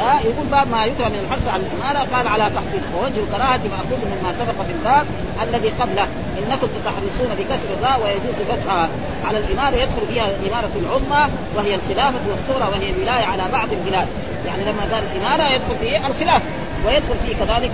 [0.00, 2.82] ها يقول باب ما يكره من الحث على الإمارة قال على تحصيل.
[2.94, 5.06] ووجه الكراهه ماخوذ مما سبق في الباب
[5.42, 6.06] الذي قبله.
[6.40, 8.88] إنكم ستحرصون بكسر الراء ويجوز فتحها
[9.26, 11.22] على الإمارة يدخل فيها الإمارة العظمى
[11.56, 14.08] وهي الخلافة والصغرى وهي الولايه على بعض البلاد.
[14.46, 16.44] يعني لما قال الإمارة يدخل فيه الخلافه
[16.86, 17.70] ويدخل فيه كذلك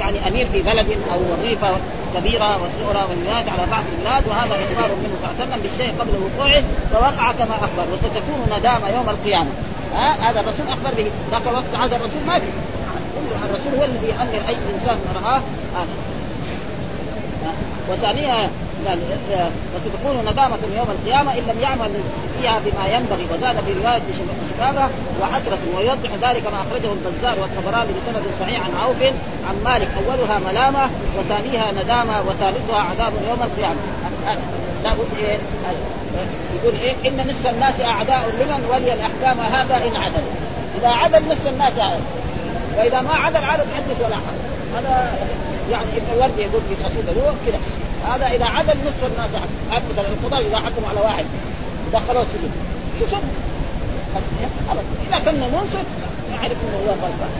[0.00, 1.68] يعني أمير في بلد أو وظيفة
[2.16, 6.12] كبيرة وصغرى والولايات على بعض البلاد وهذا إخبار منه صلى الله عليه وسلم بالشيء قبل
[6.24, 6.62] وقوعه
[6.92, 9.50] فوقع كما أخبر وستكون ندامة يوم القيامة.
[9.94, 11.10] ها؟ هذا الرسول أخبر به.
[11.30, 12.46] ذاك الوقت هذا الرسول ما في.
[13.44, 15.40] الرسول هو الذي يامر أي إنسان رآه.
[15.76, 15.94] هذا
[17.90, 18.50] وثانيها
[18.86, 18.98] قال
[19.74, 21.90] وستكون ندامة يوم القيامة إن لم يعمل
[22.40, 23.26] فيها بما ينبغي.
[23.32, 24.88] وزاد في رواية شبابة
[25.20, 29.02] وحسرة ويوضح ذلك ما أخرجه البزار والطبراني بسند صحيح عن عوف
[29.48, 29.88] عن مالك.
[29.98, 33.80] أولها ملامة وثانيها ندامة وثالثها عذاب يوم القيامة.
[34.84, 35.38] لابد إيه؟
[36.54, 40.24] يقول إيه؟ إن نصف الناس أعداء لمن ولي الأحكام هذا إن عدل.
[40.78, 42.00] إذا عدل نصف الناس عدل.
[42.78, 44.40] وإذا ما عدل عدل حدث ولا حرج
[44.76, 45.18] هذا
[45.70, 47.60] يعني ابن الورد يقول في قصيدة له كذا
[48.12, 49.30] هذا إذا عدل نصف الناس
[49.70, 49.84] عدل.
[49.92, 51.24] مثلا القضاء إذا حكموا على واحد
[51.92, 52.50] دخلوه السجن
[53.00, 53.22] يصب
[55.08, 55.86] إذا كان منصف
[56.32, 57.32] يعرف إنه هو غلطان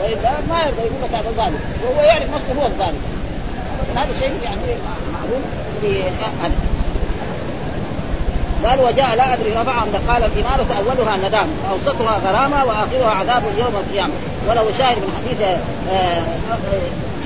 [0.00, 1.60] والا ما يرضى يقول لك هذا ظالم.
[1.84, 3.02] وهو يعرف نفسه هو الظالم.
[3.96, 4.60] هذا شيء يعني
[5.12, 5.42] معلوم
[5.80, 6.02] في
[8.64, 13.74] قال وجاء لا أدري رفع ان قال الاماره اولها ندام واوسطها غرامة وآخرها عذاب يوم
[13.76, 14.12] القيامة.
[14.48, 15.40] وله شاهد من حديث
[15.92, 16.22] آه،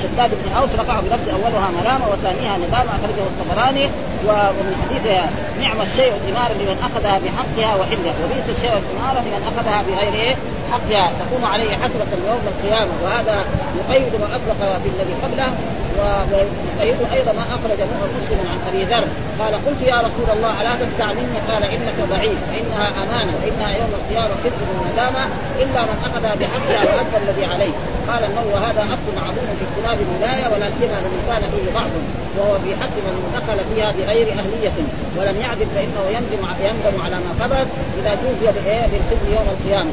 [0.02, 3.84] شداد بن أوس رفعه بلفظ أولها ملامه وثانيها ندامة أخرجه الطبراني
[4.26, 5.06] ومن حديث
[5.60, 10.36] نعم الشيء الاماره لمن أخذها بحقها وحلها وبئس الشيء الاماره لمن أخذها بغير
[10.72, 12.92] حقها تكون عليه حسرة يوم القيامة.
[13.04, 13.36] وهذا
[13.80, 15.50] يقيد ما أطلق في الذي قبله
[15.98, 17.80] ويقيد أيضا ما أخرج
[18.18, 19.04] مسلم عن أبي ذر.
[19.40, 24.34] قال قلت يا رسول الله ألا تستعملني؟ قال إنك ضعيف فإنها أمانة وإنها يوم القيامة
[24.44, 25.24] كذب وندامة
[25.62, 27.74] إلا من اخذها بحقها وادى الذي عليه.
[28.10, 31.92] قال النووي وهذا أصل عظيم في اختلاف الولاية ولا سيما لمن كان فيه ضعف
[32.36, 34.76] وهو في حق من دخل فيها بغير أهلية.
[35.16, 37.66] ولم يعدل فإنه يندم يندم على ما قبل
[37.98, 38.46] إذا جوزي
[38.90, 39.92] بالخزي يوم القيامة.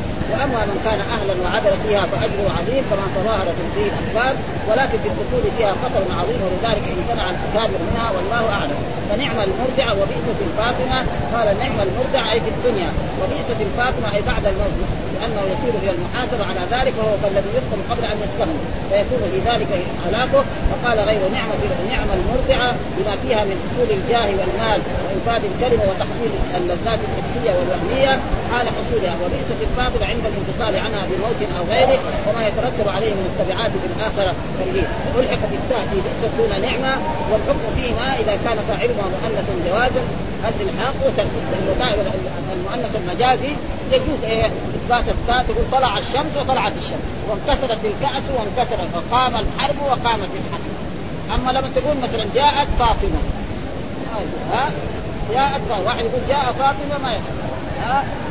[0.69, 4.35] من كان أهلا وعدل فيها فأجره عظيم كما تظاهرت فيه الاسباب
[4.69, 8.79] ولكن في الدخول فيها خطر عظيم ولذلك امتنع الاكابر منها والله أعلم.
[9.09, 10.97] فنعم المرجع وبئسة الفاطمة
[11.33, 12.89] قال نعم المرجع أي في الدنيا
[13.19, 14.75] وبئسة الفاطمة أي بعد الموت
[15.15, 19.71] لأنه يصير إلى المحاسبة على ذلك وهو كالذي يدخل قبل أن يستغني فيكون في ذلك
[20.05, 20.43] هلاكه.
[20.71, 21.61] وقال غير نعمة
[21.93, 28.13] نعم المرضعة بما فيها من حصول الجاه والمال وإنفاذ الكلمة وتحصيل اللذات الحسية والوهمية.
[28.51, 33.71] حال حصولها وبئسة الفاطمة عند الانفصال عنها بموت أو غيره وما يترتب عليه من التبعات
[33.81, 34.33] في الآخرة.
[34.57, 34.85] فيه
[35.19, 36.93] ألحق بالتاء في بئسة دون نعمة
[37.31, 40.03] والحكم فيما إذا كان فاعلها مؤنث جوازا
[40.61, 40.93] الالحاق
[42.53, 43.53] المؤنث المجازي
[43.91, 47.05] يجوز إيه؟ إثبات التاء تقول طلع الشمس وطلعت الشمس.
[47.29, 48.87] وانكسرت الكأس وانكسرت.
[48.93, 50.71] وقام الحرب وقامت الحرب.
[51.35, 53.21] أما لما تقول مثلا جاءت فاطمة.
[54.53, 54.69] ها؟
[55.33, 55.85] جاءت فاطمة.
[55.85, 57.40] واحد يقول جاء فاطمة ما يصح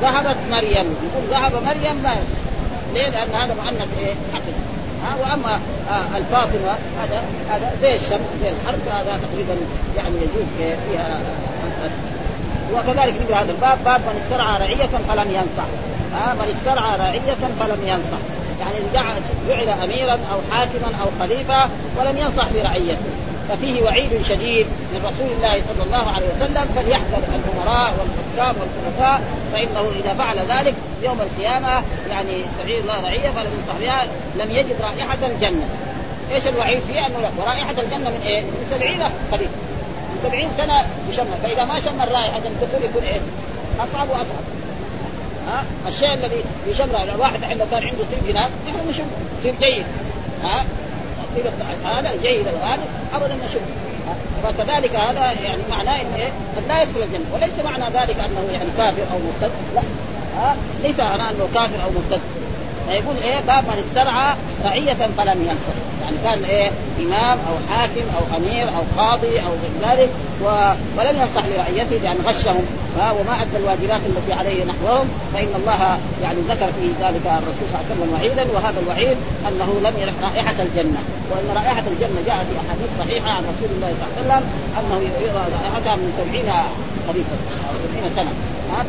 [0.02, 0.86] ذهبت مريم.
[1.06, 2.16] يقول ذهب مريم ما
[2.94, 4.60] ليه؟ لأن هذا مؤنث إيه؟ حقيقي.
[5.04, 9.56] ها؟ وأما آه الفاطمة هذا هذا زي الشمس زي الحرب هذا تقريبا
[9.96, 11.18] يعني يجوز فيها
[12.74, 15.68] وكذلك مثل هذا الباب باب من استرعى رعية فلم ينصح
[16.14, 18.22] ها؟ من استرعى رعية فلم ينصح
[18.60, 18.76] يعني
[19.48, 23.10] جعل اميرا أو حاكما أو خليفة ولم ينصح برعيته.
[23.50, 29.22] ففيه وعيد شديد من رسول الله صلى الله عليه وسلم فليحذر الأمراء والحكام والخلفاء
[29.52, 35.18] فإنه إذا فعل ذلك يوم القيامة يعني يستعيذ الله رعية ينصح بها لم يجد رائحة
[35.22, 35.68] الجنة.
[36.32, 39.50] إيش الوعيد فيه؟ أنه ورائحة الجنة من إيه؟ من سبعين خليفه.
[40.10, 43.20] من سبعين سنة يشم فإذا ما شم الرائحه الدخول يكون إيه؟
[43.80, 44.44] أصعب وأصعب.
[45.48, 49.04] ها الشيء الذي يشم الواحد لو كان عنده طيب ناس نحن نشم
[49.44, 49.86] طيب جيد
[50.44, 50.64] ها
[51.84, 52.82] هذا جيد هذا
[53.14, 53.60] ابدا نشم
[54.42, 57.24] فكذلك هذا يعني معناه انه إيه؟ قد لا يدخل الجنة.
[57.34, 59.52] وليس معنى ذلك أنه يعني كافر أو مرتد.
[59.74, 59.82] لا.
[60.36, 62.20] ها؟ ليس معناه أنه كافر أو مرتد.
[62.88, 65.89] فيقول إيه؟ باب من استرعى رعية فلم ينصر.
[66.02, 66.70] يعني كان إيه
[67.00, 70.10] إمام أو حاكم أو أمير أو قاضي أو ذلك
[70.42, 70.46] و...
[70.98, 72.64] ولم ينصح لرعيته بأن غشهم
[72.96, 77.84] وما أدى الواجبات التي عليه نحوهم فإن الله يعني ذكر في ذلك الرسول صلى الله
[77.84, 79.16] عليه وسلم وعيدا وهذا الوعيد
[79.48, 81.00] أنه لم يرح رائحة الجنة.
[81.30, 84.44] وإن رائحة الجنة جاء في أحاديث صحيحة عن رسول الله صلى الله عليه وسلم
[84.78, 86.50] أنه يرى رائحتها من سبعين
[87.08, 87.36] خليفة
[87.68, 88.32] أو سبعين سنة.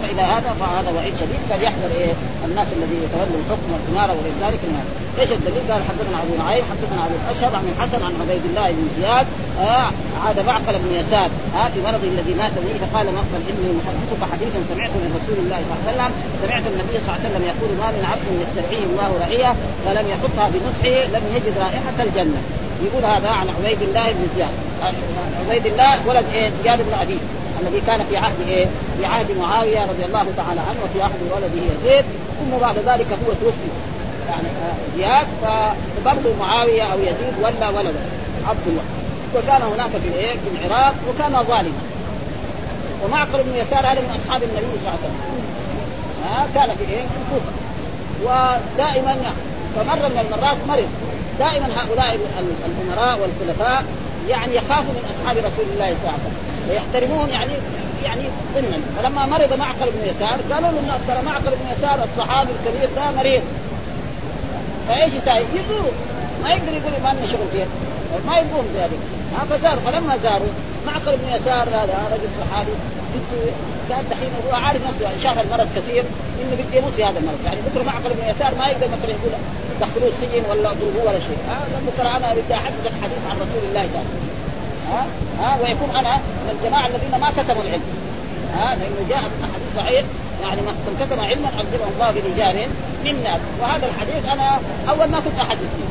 [0.01, 2.13] فإذا هذا فهذا وعيد شديد فليحذر إيه؟
[2.47, 4.83] الناس الذي يتولوا الحكم والاماره وغير ذلك من
[5.19, 8.85] إيش الدليل؟ قال حدثنا أبو نعيم حدثنا أبو الأشهر عن الحسن عن عبيد الله بن
[8.97, 9.25] زياد
[9.59, 9.89] آه
[10.23, 14.59] عاد معقل بن يسار آه في مرضه الذي مات به فقال معقل إني محدثك حديثا
[14.69, 16.11] سمعته من رسول الله صلى الله عليه وسلم
[16.41, 19.51] سمعت النبي صلى الله عليه وسلم يقول ما من عبد يسترعيه الله رعية
[19.85, 22.41] فلم يحطها بنصحه لم يجد رائحة الجنة.
[22.85, 24.55] يقول هذا عن عبيد الله بن زياد.
[25.41, 27.17] عبيد الله ولد إيه؟ زياد بن ابي
[27.61, 28.65] الذي كان في عهد إيه؟
[28.97, 32.05] في عهد معاوية رضي الله تعالى عنه وفي عهد ولده يزيد
[32.39, 33.69] ثم بعد ذلك هو توفي.
[34.29, 34.47] يعني
[34.97, 37.99] زياد فبرضه معاوية أو يزيد ولا ولده
[38.47, 38.83] عبد الله.
[39.35, 41.81] وكان هناك في الايه؟ في العراق وكان ظالما.
[43.03, 45.41] ومعقل بن يسار هذا من أصحاب النبي صلى الله عليه وسلم.
[46.23, 47.51] ها كان في إيه؟ في الكوفة.
[48.23, 49.15] ودائما
[49.75, 50.89] فمرة من المرات مرض.
[51.39, 52.19] دائما هؤلاء
[52.69, 53.85] الأمراء والخلفاء
[54.29, 56.50] يعني يخافوا من أصحاب رسول الله صلى الله عليه وسلم.
[56.69, 57.53] ويحترموهم يعني
[58.03, 58.21] يعني
[58.55, 58.77] ضمنا.
[58.97, 63.41] فلما مرض معقل بن يسار قالوا له ترى معقل بن يسار الصحابي الكبير ده مريض.
[64.87, 65.95] فايش يساوي؟ يزوروا
[66.43, 67.65] ما يقدر يقول ما لنا شغل فيه.
[68.27, 68.99] ما يبغون ذلك.
[69.49, 70.53] فزاروا فلما زاروا
[70.87, 72.71] معقل بن يسار هذا رجل صحابي
[73.89, 76.03] كان دحين هو عارف نفسه شاف المرض كثير
[76.41, 77.39] إنه بده يموت في هذا المرض.
[77.45, 79.31] يعني بكره معقل بن يسار ما يقدر مثلا يقول
[79.81, 81.41] دخلوه السجن ولا اضربوه ولا شيء.
[81.49, 81.57] ها
[81.87, 84.30] بكره أنا بدي أحدث حديث عن رسول الله تعالى
[84.89, 85.05] ها؟
[85.39, 87.81] ها؟ ويكون أنا من الجماعة الذين ما كتبوا العلم.
[88.55, 90.05] ها؟ لأنه جاء حديث صحيح
[90.41, 92.67] يعني من كتب علما علمه الله برجال
[93.03, 93.25] من
[93.61, 94.59] وهذا الحديث أنا
[94.89, 95.89] أول ما كنت أحدث فيه.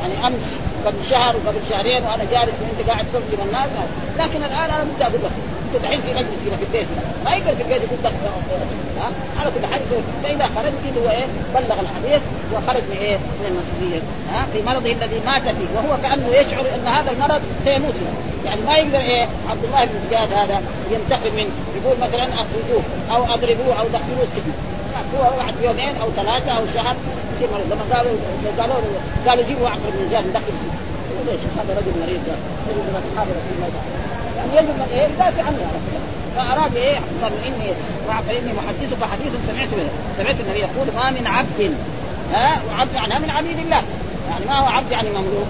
[0.00, 0.44] يعني أمس
[0.86, 3.68] قبل شهر وقبل شهرين وأنا جالس وانت قاعد تظلم الناس
[4.18, 4.84] لكن الآن أنا
[5.14, 5.30] لك
[5.68, 6.86] انت دحين في مجلس هنا في البيت.
[7.24, 8.16] ما يقدر في البيت يقول دخل
[9.00, 9.08] ها؟
[9.40, 9.80] على كل حال
[10.22, 14.00] فإذا خرج هو إيه؟ بلغ الحديث وخرج من إيه من المسؤوليه
[14.32, 17.94] ها؟ في مرضه الذي مات فيه وهو كأنه يشعر أن هذا المرض سيموت
[18.46, 21.54] يعني ما يقدر إيه؟ عبد الله بن زياد هذا ينتقم منه.
[21.78, 24.56] يقول مثلا أخرجوه أو أضربوه أو دخلوه السجن.
[25.14, 26.96] هو واحد يومين أو ثلاثة أو شهر.
[27.34, 28.12] يصير مريض لما قالوا
[28.58, 28.76] قالوا
[29.26, 30.78] قالوا جيبوا عقل بن زياد ندخل السجن.
[31.26, 32.22] ليش هذا رجل مريض
[32.68, 33.82] رجل من أصحاب رسول الله.
[34.38, 35.58] يعني يجب ان إيه يدافع عنه
[36.36, 37.72] فاراد إيه قال اني
[38.08, 39.68] فاني محدثك حديث سمعت
[40.18, 41.74] سمعت النبي يقول ما من عبد
[42.32, 43.82] ها وعبد معناها من عبيد الله
[44.30, 45.48] يعني ما هو عبد يعني مملوك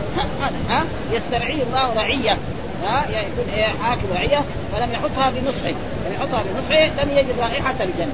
[0.68, 2.38] ها, يسترعيه الله رعيه
[2.84, 4.40] ها يعني يكون إيه حاكم رعيه
[4.72, 5.68] فلم يحطها بنصحه
[6.06, 8.12] لم يحطها بنصحه لم يجد رائحه الجنه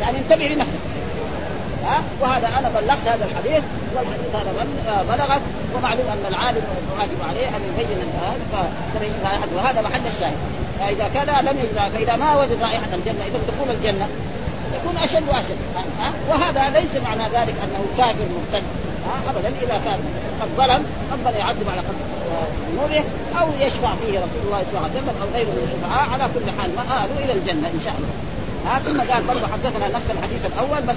[0.00, 0.89] يعني انتبه لنفسك
[1.84, 3.64] ها؟ وهذا أنا بلغت هذا الحديث
[3.96, 4.52] والحديث هذا
[5.08, 5.42] بلغت
[5.76, 6.62] ومعلوم أن العالم
[6.98, 10.38] واجب عليه أن يبين هذا وهذا محل الشاهد.
[10.80, 14.08] فإذا كان لم يجد فإذا ما وجد رائحة الجنة إذا دخول الجنة
[14.76, 15.56] يكون أشد وأشد
[16.28, 18.64] وهذا ليس معنى ذلك أنه كافر مرتد
[19.28, 19.98] ابدا إذا كان
[20.40, 22.04] قد ظلم ربنا يعذب على قدر
[22.72, 23.04] ذنوبه
[23.40, 26.60] أو يشفع فيه رسول الله صلى الله عليه وسلم أو غيره من الشفعاء على كل
[26.60, 28.14] حال مآله إلى الجنة إن شاء الله.
[28.66, 30.96] ها ثم قال برضه حدثنا نفس الحديث الأول بس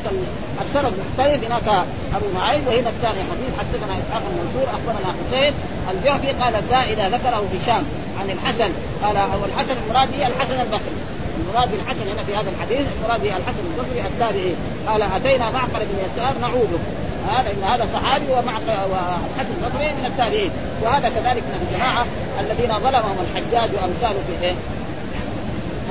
[0.61, 1.43] السند مختلف.
[1.43, 1.85] هناك
[2.15, 5.53] أبو معين وهنا الثاني حديث حدثنا إسحاق المنصور أخبرنا حسين.
[5.91, 7.83] الجعفي قال زائده ذكره هشام
[8.19, 8.71] عن الحسن.
[9.03, 10.99] قال هو الحسن المراد به الحسن البصري.
[11.39, 14.53] المراد بالحسن هنا في هذا الحديث المراد الحسن البصري التابعي.
[14.87, 16.81] قال أتينا معقل بن يسار نعوده
[17.29, 20.51] هذا إن هذا صحابي والحسن البصري من التابعين.
[20.83, 22.05] وهذا كذلك من الجماعة
[22.39, 24.53] الذين ظلمهم الحجاج وامثاله في إيه؟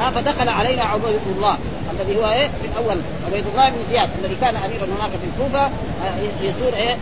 [0.02, 1.56] ها فدخل علينا عبيد الله
[1.92, 2.96] الذي هو إيه؟ في الأول
[3.26, 5.70] عبيد الله بن زياد الذي كان اميرا هناك في الكوفة
[6.42, 6.96] يزور إيه؟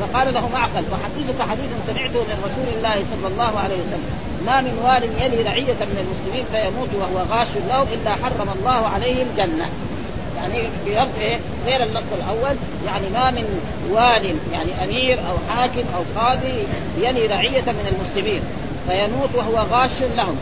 [0.00, 4.10] فقال له معقل وحديثك حديث سمعته من رسول الله صلى الله عليه وسلم.
[4.46, 9.22] ما من وال يلي رعية من المسلمين فيموت وهو غاش لهم إلا حرم الله عليه
[9.22, 9.68] الجنة.
[10.36, 15.84] يعني في لفظ إيه؟ غير اللفظ الأول يعني ما من وال يعني أمير أو حاكم
[15.96, 16.66] أو قاضي
[16.98, 18.40] يلي رعية من المسلمين
[18.88, 20.36] فيموت وهو غاش لهم.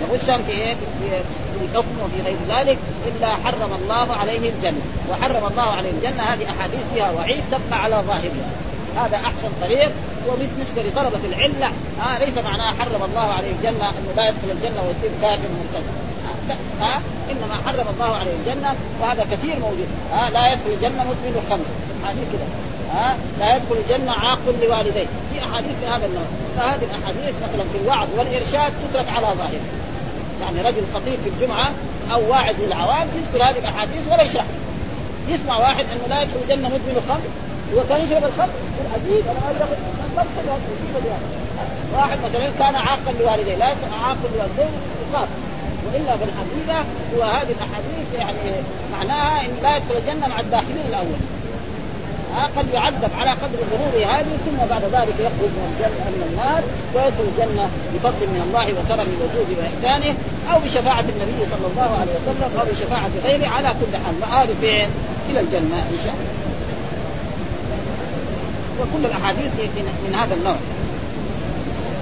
[0.00, 4.80] يغشهم في إيه؟ في الحكم وفي غير ذلك إلا حرم الله عليه الجنة،
[5.10, 8.48] وحرم الله عليه الجنة هذه أحاديث فيها وعيد تبقى على ظاهرها.
[8.96, 9.90] هذا أحسن طريق.
[10.28, 11.70] وبالنسبه لطلبة العلم لا
[12.04, 15.86] آه ليس معناها حرم الله عليه الجنة أنه لا يدخل الجنة ويصير كافر مرتد.
[16.48, 16.54] لا
[16.86, 19.88] آه إنما حرم الله عليه الجنة وهذا كثير موجود.
[20.12, 21.68] آه لا يدخل الجنة مدمن الخمر
[22.06, 22.46] حديث كده.
[22.94, 25.06] ها لا يدخل الجنة عاق لوالديه.
[25.32, 26.28] في أحاديث في هذا النوع.
[26.56, 29.68] فهذه الأحاديث مثلا في الوعظ والإرشاد تترك على ظاهرها.
[30.40, 31.70] يعني رجل خطيب في الجمعة
[32.12, 34.44] أو واعظ للعوام يذكر هذه الأحاديث ولا يشرح.
[35.28, 37.26] يسمع واحد أنه لا يدخل الجنة مدمن الخمر
[37.74, 38.52] هو كان يشرب الخمر.
[38.74, 39.66] يقول عجيب أنا
[41.94, 43.66] واحد مثلا كان عاقا لوالديه لا
[44.04, 44.70] عاقا لوالديه
[45.10, 45.28] يخاف
[45.86, 46.84] وإلا في الحقيقة
[47.16, 48.62] هو هذه الأحاديث يعني
[48.92, 51.18] معناها إن لا يدخل الجنة مع الداخلين الأول.
[52.56, 56.62] قد يعذب على قدر ظهوره هذه ثم بعد ذلك يخرج من الجنة من النار
[56.94, 60.14] ويدخل الجنة بفضل من الله وكرم وجوده وإحسانه
[60.52, 64.88] أو بشفاعة النبي صلى الله عليه وسلم أو بشفاعة غيره على كل حال مآله فين؟
[65.30, 66.34] إلى الجنة إن شاء الله.
[68.80, 69.52] وكل الأحاديث
[70.06, 70.56] من هذا النوع.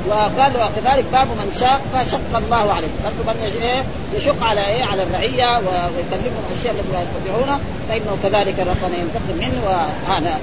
[0.09, 2.89] وقال وكذلك باب من شاق فشق الله عليه.
[3.05, 3.83] برضو من إيه؟
[4.19, 9.61] يشق على إيه؟ على الرعية ويكلفهم الأشياء التي لا يستطيعونها فإنه كذلك ربنا ينتقم منه
[9.67, 10.41] وهذا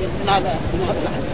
[0.00, 1.30] من هذا من هذا الحديث.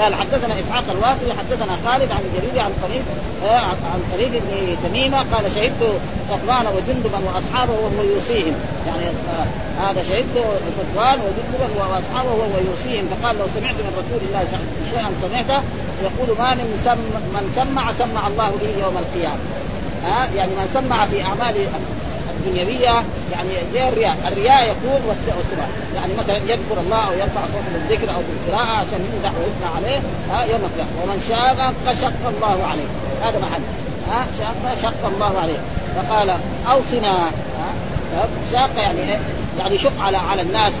[0.00, 3.04] قال حدثنا إسحاق الواصلي حدثنا خالد عن جرير عن طريق
[3.44, 3.58] آه
[3.92, 5.82] عن طريق ابن تميمة قال شهدت
[6.30, 8.54] صفوان وجندبا وأصحابه وهو يوصيهم.
[8.86, 9.46] يعني آه
[9.82, 10.36] هذا شهدت
[10.78, 13.04] صفوان وجندبا وأصحابه وهو يوصيهم.
[13.10, 14.42] فقال لو سمعت من رسول الله
[14.90, 15.62] شيئا سمعته
[16.08, 17.00] يقول ما من سم
[17.34, 19.44] من سمع سمع الله به يوم القيامة.
[20.06, 21.54] ها؟ يعني من سمع في أعمال
[22.30, 28.08] الدنيوية يعني زي الرياء، الرياء يكون والسمع، يعني مثلا يذكر الله أو يرفع صوته بالذكر
[28.14, 32.88] أو بالقراءة عشان يمدح ويثنى عليه ها؟ يوم القيامة، ومن شاق فشق الله عليه،
[33.22, 33.62] هذا محل.
[34.10, 35.58] ها؟ شاق شق الله عليه،
[35.96, 36.28] فقال
[36.70, 37.18] أوصنا.
[38.52, 39.18] شاق يعني إيه؟
[39.58, 40.72] يعني يشق على على الناس.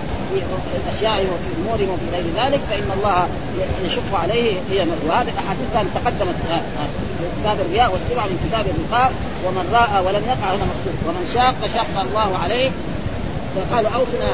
[0.96, 3.28] اشيائهم وفي امورهم وفي غير ذلك فإن الله
[3.86, 4.78] يشق عليه هي
[5.08, 6.34] وهذه الاحاديث كانت تقدمت
[7.40, 9.12] كتاب الرياء والسبع من كتاب الرقاء
[9.46, 10.96] ومن رأى ولم يقع هنا مقصود.
[11.06, 12.70] ومن شاق شق الله عليه
[13.54, 14.30] فقال أوصنا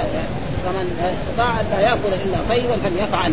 [0.64, 0.86] فمن
[1.18, 3.32] استطاع أن لا يأكل إلا طيبا فليفعل.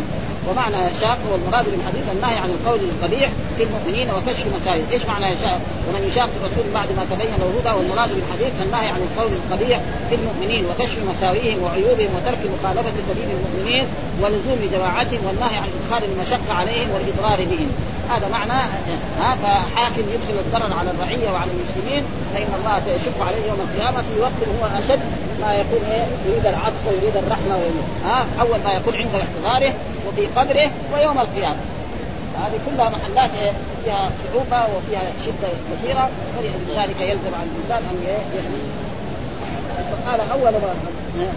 [0.50, 5.60] ومعنى شاق والمراد بالحديث النهي عن القول القبيح في المؤمنين وكشف مساوئ، إيش معنى يشاق؟
[5.88, 9.80] ومن يشاق الرسول بعد ما تبين له الهدى والمراد بالحديث النهي عن القول القبيح
[10.10, 13.86] في المؤمنين وكشف مساوئهم وعيوبهم وترك مخالفة سبيل المؤمنين
[14.22, 17.70] ولزوم جماعتهم والنهي عن إدخال المشقة عليهم والاضرار بهم.
[18.10, 18.62] هذا معنى
[19.20, 24.22] ها فحاكم يدخل الضرر على الرعية وعلى المسلمين فإن الله سيشق عليه يوم القيامة في
[24.22, 25.00] وقت هو أشد
[25.42, 29.74] ما يكون إيه؟ يريد العطف ويريد الرحمة ويريد ها؟ أول ما يكون عند احتضاره
[30.08, 31.60] وفي قبره ويوم القيامة.
[32.40, 33.52] هذه كلها محلات إيه؟
[33.84, 38.64] فيها صعوبه وفيها شدة كثيره ولذلك يلزم على الإنسان أن يهدي
[39.92, 40.74] فقال أول ما,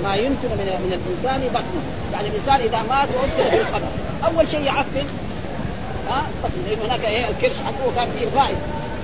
[0.05, 1.83] ما يمكن من من الإنسان بطنه.
[2.13, 3.89] يعني الإنسان إذا مات وأدخل في القبر.
[4.25, 5.07] أول شيء يعفن.
[6.11, 6.23] ها؟
[6.67, 8.57] لأن هناك إيه؟ الكرش حقه كان فيه الغائب.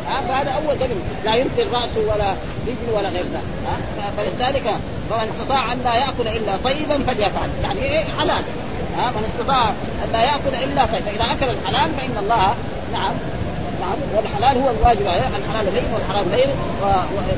[0.08, 0.96] ها فهذا أول دليل.
[1.24, 2.34] لا يمثل راسه ولا
[2.66, 3.52] رجله ولا غير ذلك.
[4.16, 4.74] فلذلك
[5.10, 7.48] فمن استطاع أن لا يأكل إلا طيبا فليفعل.
[7.62, 8.44] يعني إيه؟ حلال.
[8.98, 9.68] ها؟ من استطاع
[10.04, 11.02] أن لا يأكل إلا طيب.
[11.02, 12.54] فإذا أكل الحلال فإن الله
[12.92, 13.14] نعم.
[13.80, 13.98] نعم.
[14.16, 15.28] والحلال هو الواجب عليه.
[15.42, 16.50] الحلال بين والحرام بين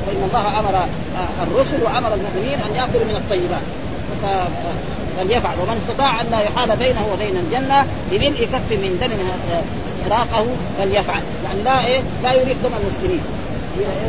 [0.07, 0.75] وإن الله أمر
[1.43, 3.67] الرسل وأمر المؤمنين أن يأكلوا من الطيبات.
[5.17, 5.55] فليفعل.
[5.61, 9.11] ومن استطاع أن لا يحال بينه وبين الجنة بملء كف من دم
[10.07, 10.47] اراقه
[10.79, 11.23] فليفعل.
[11.45, 13.23] يعني لا إيه لا يريد دم المسلمين.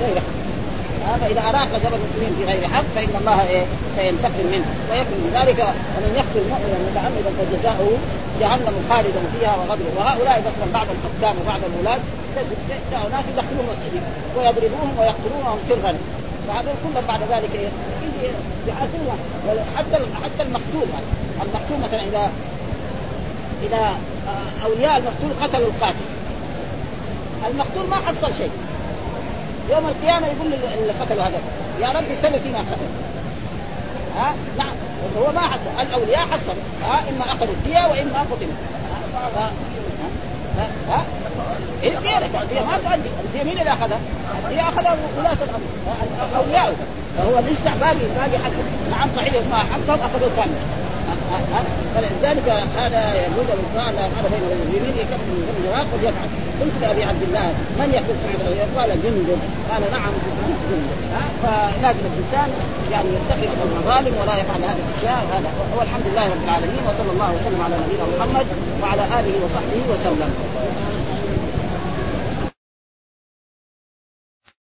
[0.02, 0.22] غير
[1.22, 3.66] فاذا أراق دم المسلمين في غير حق فإن الله إيه
[3.98, 4.68] سينتقم منه.
[4.92, 5.60] ويكفي ذلك
[5.96, 7.92] ومن يقتل مؤمنا متعمدا فجزاؤه
[8.42, 12.02] جهنم خالدا فيها وغضب وهؤلاء مثلا بعض الحكام وبعض الأولاد
[13.12, 14.04] ناس يدخلون السجن
[14.38, 15.94] ويضربوهم ويقتلونهم سرا.
[16.48, 17.70] فهذول كلهم بعد ذلك إيه
[18.68, 19.18] يحاسبون
[19.78, 21.10] حتى حتى المقتول يعني.
[21.46, 22.30] المقتول مثلا إذا
[23.64, 23.94] اذا
[24.66, 26.06] أولياء المقتول قتلوا القاتل.
[27.52, 28.52] المقتول ما حصل شيء.
[29.72, 31.40] يوم القيامة يقول اللي قتلوا هذا
[31.82, 32.88] يا رب سل فيما قتل
[34.18, 34.76] ها؟ نعم.
[35.18, 35.82] هو ما حصل.
[35.82, 36.64] الأولياء حصلوا.
[36.84, 38.54] ها؟ إما أخذوا الدية وإما قتلوا.
[39.36, 39.52] ها؟
[40.58, 41.04] ها؟ ها؟
[41.84, 44.00] الدية الدية ما تؤدي الدية مين اللي أخذها؟
[44.46, 45.68] الدية أخذها ولاة الأمر.
[46.38, 46.76] اولياء
[47.18, 48.52] فهو لسه باقي باقي حق.
[48.92, 49.34] نعم صحيح.
[49.52, 50.85] ما حقهم أخذوا كامل
[51.96, 52.48] فلذلك
[52.82, 56.30] هذا يجوز الانسان لا يفعل بين المسلمين يكفر من ذنب قد يفعل.
[56.62, 57.48] قلت لأبي عبد الله
[57.80, 57.90] من
[58.24, 59.40] سعيد قال جندب
[59.72, 60.14] قال نعم
[60.70, 60.92] جندب
[61.44, 62.50] فلازم الإنسان
[62.92, 65.22] يعني يتقي المظالم ولا يفعل هذه الأشياء.
[65.34, 68.48] هذا والحمد لله رب العالمين وصلى الله وسلم على نبينا محمد
[68.82, 70.32] وعلى آله وصحبه وسلم.